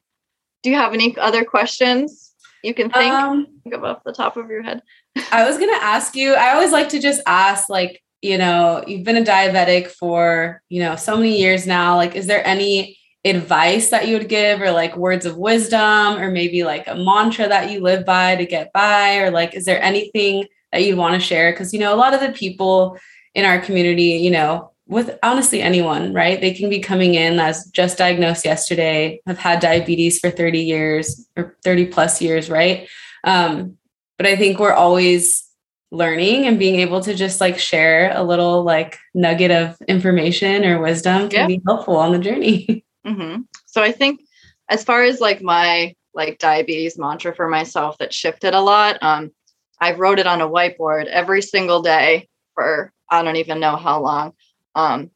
[0.63, 4.35] Do you have any other questions you can think, um, think of off the top
[4.35, 4.81] of your head?
[5.31, 8.83] I was going to ask you, I always like to just ask, like, you know,
[8.85, 11.95] you've been a diabetic for, you know, so many years now.
[11.95, 16.31] Like, is there any advice that you would give or like words of wisdom or
[16.31, 19.81] maybe like a mantra that you live by to get by or like is there
[19.81, 21.51] anything that you'd want to share?
[21.51, 22.97] Because you know a lot of the people
[23.35, 26.39] in our community you know with honestly anyone right?
[26.39, 31.27] They can be coming in as just diagnosed yesterday have had diabetes for 30 years
[31.35, 32.87] or 30 plus years right?
[33.23, 33.77] Um,
[34.17, 35.43] but i think we're always
[35.91, 40.81] learning and being able to just like share a little like nugget of information or
[40.81, 41.47] wisdom can yeah.
[41.47, 43.41] be helpful on the journey Mm-hmm.
[43.65, 44.21] So I think
[44.69, 49.31] as far as like my like diabetes mantra for myself that shifted a lot, um,
[49.79, 54.01] I wrote it on a whiteboard every single day for I don't even know how
[54.01, 54.33] long.
[54.75, 55.11] Um,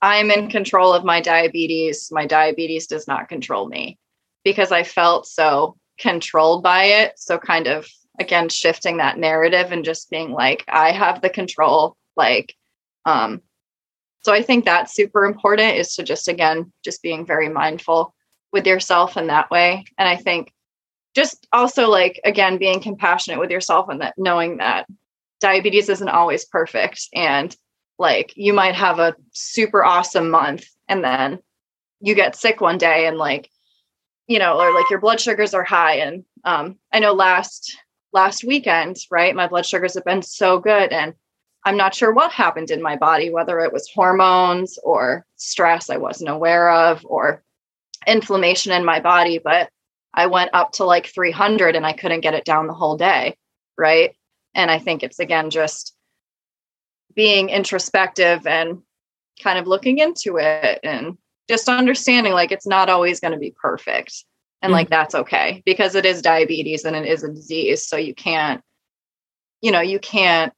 [0.00, 2.08] I'm in control of my diabetes.
[2.10, 3.98] My diabetes does not control me
[4.44, 7.18] because I felt so controlled by it.
[7.18, 7.88] So kind of
[8.18, 11.96] again shifting that narrative and just being like, I have the control.
[12.16, 12.54] Like,
[13.04, 13.42] um,
[14.24, 18.14] so I think that's super important is to just, again, just being very mindful
[18.52, 19.84] with yourself in that way.
[19.98, 20.52] And I think
[21.14, 24.86] just also like, again, being compassionate with yourself and that knowing that
[25.40, 27.06] diabetes isn't always perfect.
[27.14, 27.54] And
[27.98, 31.38] like you might have a super awesome month and then
[32.00, 33.50] you get sick one day and like,
[34.26, 35.96] you know, or like your blood sugars are high.
[35.96, 37.76] And um, I know last
[38.14, 40.92] last weekend, right, my blood sugars have been so good.
[40.92, 41.12] And
[41.64, 45.96] I'm not sure what happened in my body, whether it was hormones or stress I
[45.96, 47.42] wasn't aware of or
[48.06, 49.70] inflammation in my body, but
[50.12, 53.36] I went up to like 300 and I couldn't get it down the whole day.
[53.78, 54.14] Right.
[54.54, 55.94] And I think it's again just
[57.14, 58.82] being introspective and
[59.42, 61.16] kind of looking into it and
[61.48, 64.24] just understanding like it's not always going to be perfect.
[64.62, 64.74] And mm-hmm.
[64.74, 67.86] like that's okay because it is diabetes and it is a disease.
[67.86, 68.62] So you can't,
[69.60, 70.52] you know, you can't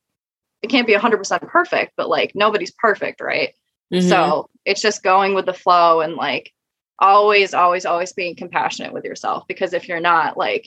[0.66, 3.54] it can't be 100% perfect, but like nobody's perfect, right?
[3.92, 4.08] Mm-hmm.
[4.08, 6.52] So it's just going with the flow and like
[6.98, 10.66] always, always, always being compassionate with yourself because if you're not, like,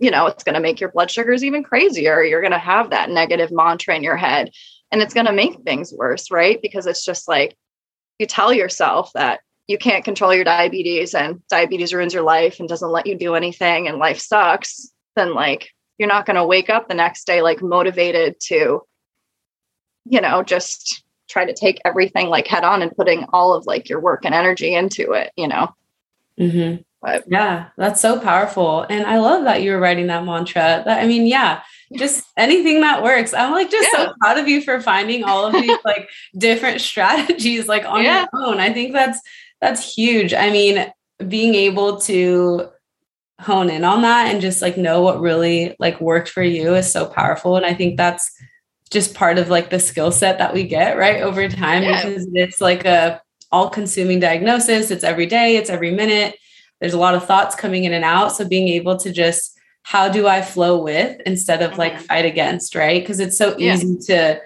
[0.00, 2.22] you know, it's going to make your blood sugars even crazier.
[2.22, 4.50] You're going to have that negative mantra in your head
[4.90, 6.60] and it's going to make things worse, right?
[6.60, 7.56] Because it's just like
[8.18, 12.68] you tell yourself that you can't control your diabetes and diabetes ruins your life and
[12.68, 16.70] doesn't let you do anything and life sucks, then like you're not going to wake
[16.70, 18.82] up the next day like motivated to
[20.04, 23.88] you know, just try to take everything like head on and putting all of like
[23.88, 25.74] your work and energy into it, you know.
[26.38, 26.82] Mm-hmm.
[27.00, 28.82] But yeah, that's so powerful.
[28.88, 30.82] And I love that you were writing that mantra.
[30.84, 31.62] That I mean, yeah,
[31.96, 33.32] just anything that works.
[33.32, 34.06] I'm like just yeah.
[34.06, 38.26] so proud of you for finding all of these like different strategies like on yeah.
[38.32, 38.58] your own.
[38.58, 39.20] I think that's
[39.60, 40.34] that's huge.
[40.34, 40.92] I mean,
[41.28, 42.68] being able to
[43.40, 46.92] hone in on that and just like know what really like worked for you is
[46.92, 47.56] so powerful.
[47.56, 48.30] And I think that's
[48.90, 52.04] just part of like the skill set that we get right over time yeah.
[52.04, 53.20] because it's like a
[53.50, 56.36] all consuming diagnosis it's every day it's every minute
[56.80, 60.08] there's a lot of thoughts coming in and out so being able to just how
[60.08, 61.80] do i flow with instead of mm-hmm.
[61.80, 63.74] like fight against right because it's so yeah.
[63.74, 64.40] easy to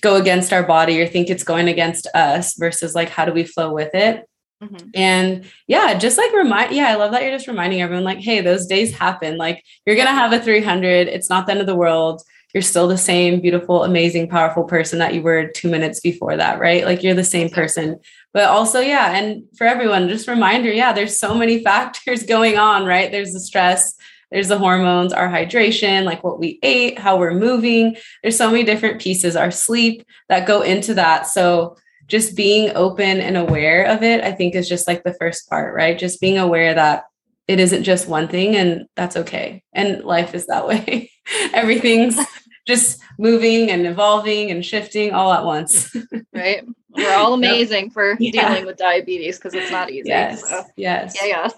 [0.00, 3.44] go against our body or think it's going against us versus like how do we
[3.44, 4.24] flow with it
[4.62, 4.88] Mm-hmm.
[4.94, 8.40] And yeah, just like remind, yeah, I love that you're just reminding everyone, like, hey,
[8.40, 9.38] those days happen.
[9.38, 11.08] Like, you're going to have a 300.
[11.08, 12.22] It's not the end of the world.
[12.54, 16.58] You're still the same beautiful, amazing, powerful person that you were two minutes before that,
[16.58, 16.84] right?
[16.84, 17.98] Like, you're the same person.
[18.32, 22.84] But also, yeah, and for everyone, just reminder, yeah, there's so many factors going on,
[22.84, 23.10] right?
[23.10, 23.94] There's the stress,
[24.30, 27.96] there's the hormones, our hydration, like what we ate, how we're moving.
[28.22, 31.26] There's so many different pieces, our sleep that go into that.
[31.26, 31.76] So,
[32.06, 35.72] just being open and aware of it, I think is just like the first part,
[35.74, 35.96] right?
[35.96, 37.04] Just being aware that
[37.46, 39.62] it isn't just one thing and that's okay.
[39.72, 41.10] And life is that way.
[41.54, 42.16] Everything's
[42.70, 45.94] just moving and evolving and shifting all at once.
[46.34, 46.64] right.
[46.90, 47.92] We're all amazing yep.
[47.92, 48.48] for yeah.
[48.48, 50.08] dealing with diabetes because it's not easy.
[50.08, 50.48] Yes.
[50.48, 50.64] So.
[50.76, 51.16] Yes.
[51.20, 51.48] Yeah,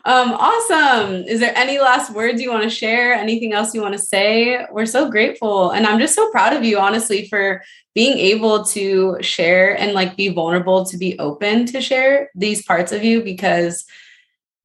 [0.06, 1.24] Um, awesome.
[1.28, 3.14] Is there any last words you want to share?
[3.14, 4.66] Anything else you want to say?
[4.72, 5.72] We're so grateful.
[5.72, 7.62] And I'm just so proud of you, honestly, for
[7.94, 12.92] being able to share and like be vulnerable to be open to share these parts
[12.92, 13.86] of you because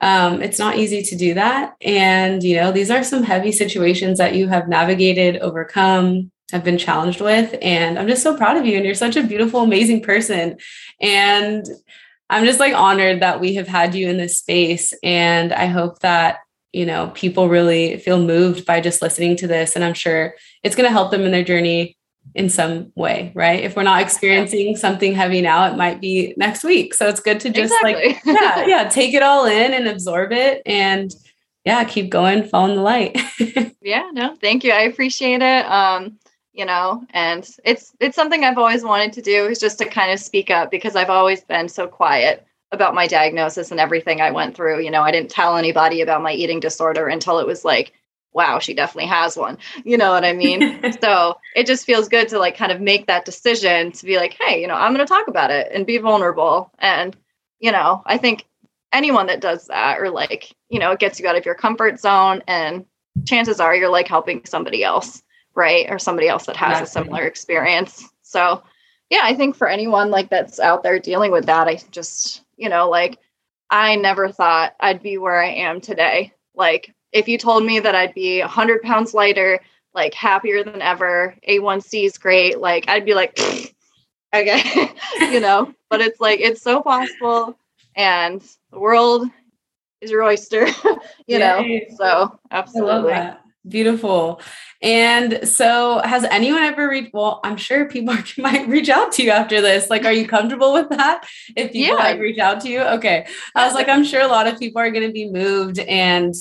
[0.05, 1.77] um, it's not easy to do that.
[1.81, 6.77] And, you know, these are some heavy situations that you have navigated, overcome, have been
[6.77, 7.57] challenged with.
[7.63, 8.77] And I'm just so proud of you.
[8.77, 10.59] And you're such a beautiful, amazing person.
[11.01, 11.65] And
[12.29, 14.93] I'm just like honored that we have had you in this space.
[15.03, 16.41] And I hope that,
[16.75, 19.75] you know, people really feel moved by just listening to this.
[19.75, 21.97] And I'm sure it's going to help them in their journey
[22.35, 23.62] in some way, right?
[23.62, 26.95] If we're not experiencing something heavy now, it might be next week.
[26.95, 28.14] So it's good to just exactly.
[28.14, 31.14] like, yeah, yeah, take it all in and absorb it and
[31.64, 33.16] yeah, keep going, follow the light.
[33.81, 34.72] yeah, no, thank you.
[34.72, 35.66] I appreciate it.
[35.66, 36.18] Um,
[36.55, 40.12] you know and it's it's something i've always wanted to do is just to kind
[40.12, 44.31] of speak up because i've always been so quiet about my diagnosis and everything i
[44.31, 47.64] went through you know i didn't tell anybody about my eating disorder until it was
[47.64, 47.93] like
[48.35, 49.57] wow she definitely has one.
[49.85, 50.80] You know what i mean?
[51.01, 54.37] So it just feels good to like kind of make that decision to be like
[54.41, 56.70] hey you know i'm going to talk about it and be vulnerable.
[56.78, 57.16] And
[57.61, 58.47] you know i think
[58.93, 61.99] anyone that does that or like you know it gets you out of your comfort
[62.01, 62.85] zone and
[63.24, 65.22] chances are you're like helping somebody else
[65.57, 65.87] right?
[65.89, 68.09] Or somebody else that has a similar experience.
[68.22, 68.62] So
[69.11, 72.68] yeah i think for anyone like that's out there dealing with that i just you
[72.70, 73.18] know like
[73.70, 76.32] i never thought i'd be where i am today.
[76.55, 79.59] Like if you told me that i'd be 100 pounds lighter
[79.95, 83.39] like happier than ever a1c is great like i'd be like
[84.35, 84.91] okay
[85.21, 87.57] you know but it's like it's so possible
[87.97, 89.27] and the world
[90.03, 90.67] is your oyster
[91.27, 91.39] you Yay.
[91.39, 93.15] know so absolutely
[93.67, 94.43] Beautiful.
[94.83, 97.15] And so, has anyone ever reached?
[97.15, 99.89] Well, I'm sure people might reach out to you after this.
[99.89, 101.27] Like, are you comfortable with that?
[101.57, 102.05] If people yeah.
[102.05, 103.27] like reach out to you, okay.
[103.55, 106.35] I was like, I'm sure a lot of people are going to be moved, and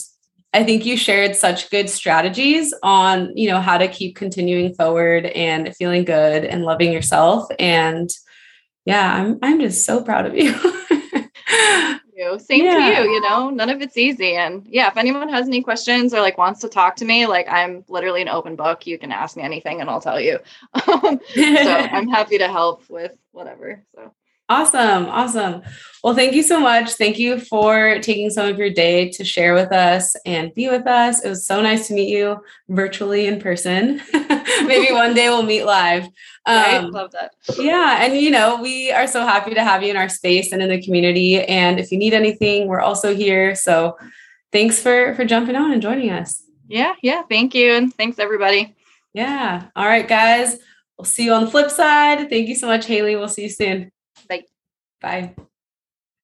[0.54, 5.26] I think you shared such good strategies on, you know, how to keep continuing forward
[5.26, 7.47] and feeling good and loving yourself.
[7.58, 8.12] And
[8.86, 10.54] yeah, I'm I'm just so proud of you.
[12.24, 12.39] you.
[12.39, 12.78] Same yeah.
[12.78, 14.36] to you, you know, none of it's easy.
[14.36, 17.47] And yeah, if anyone has any questions or like wants to talk to me, like
[17.49, 18.88] I'm literally an open book.
[18.88, 20.39] You can ask me anything and I'll tell you.
[20.88, 23.84] Um, so I'm happy to help with whatever.
[23.95, 24.14] So
[24.49, 25.05] Awesome.
[25.05, 25.61] Awesome.
[26.03, 26.91] Well, thank you so much.
[26.93, 30.85] Thank you for taking some of your day to share with us and be with
[30.85, 31.23] us.
[31.23, 34.01] It was so nice to meet you virtually in person.
[34.13, 36.03] Maybe one day we'll meet live.
[36.03, 36.11] Um,
[36.45, 37.31] I love that.
[37.57, 38.03] Yeah.
[38.03, 40.67] And, you know, we are so happy to have you in our space and in
[40.67, 41.41] the community.
[41.41, 43.55] And if you need anything, we're also here.
[43.55, 43.97] So
[44.51, 46.43] thanks for, for jumping on and joining us.
[46.67, 46.95] Yeah.
[47.01, 47.23] Yeah.
[47.29, 47.71] Thank you.
[47.71, 48.75] And thanks, everybody.
[49.13, 49.67] Yeah.
[49.73, 50.57] All right, guys.
[50.97, 52.29] We'll see you on the flip side.
[52.29, 53.15] Thank you so much, Haley.
[53.15, 53.92] We'll see you soon.
[55.04, 55.36] Bye.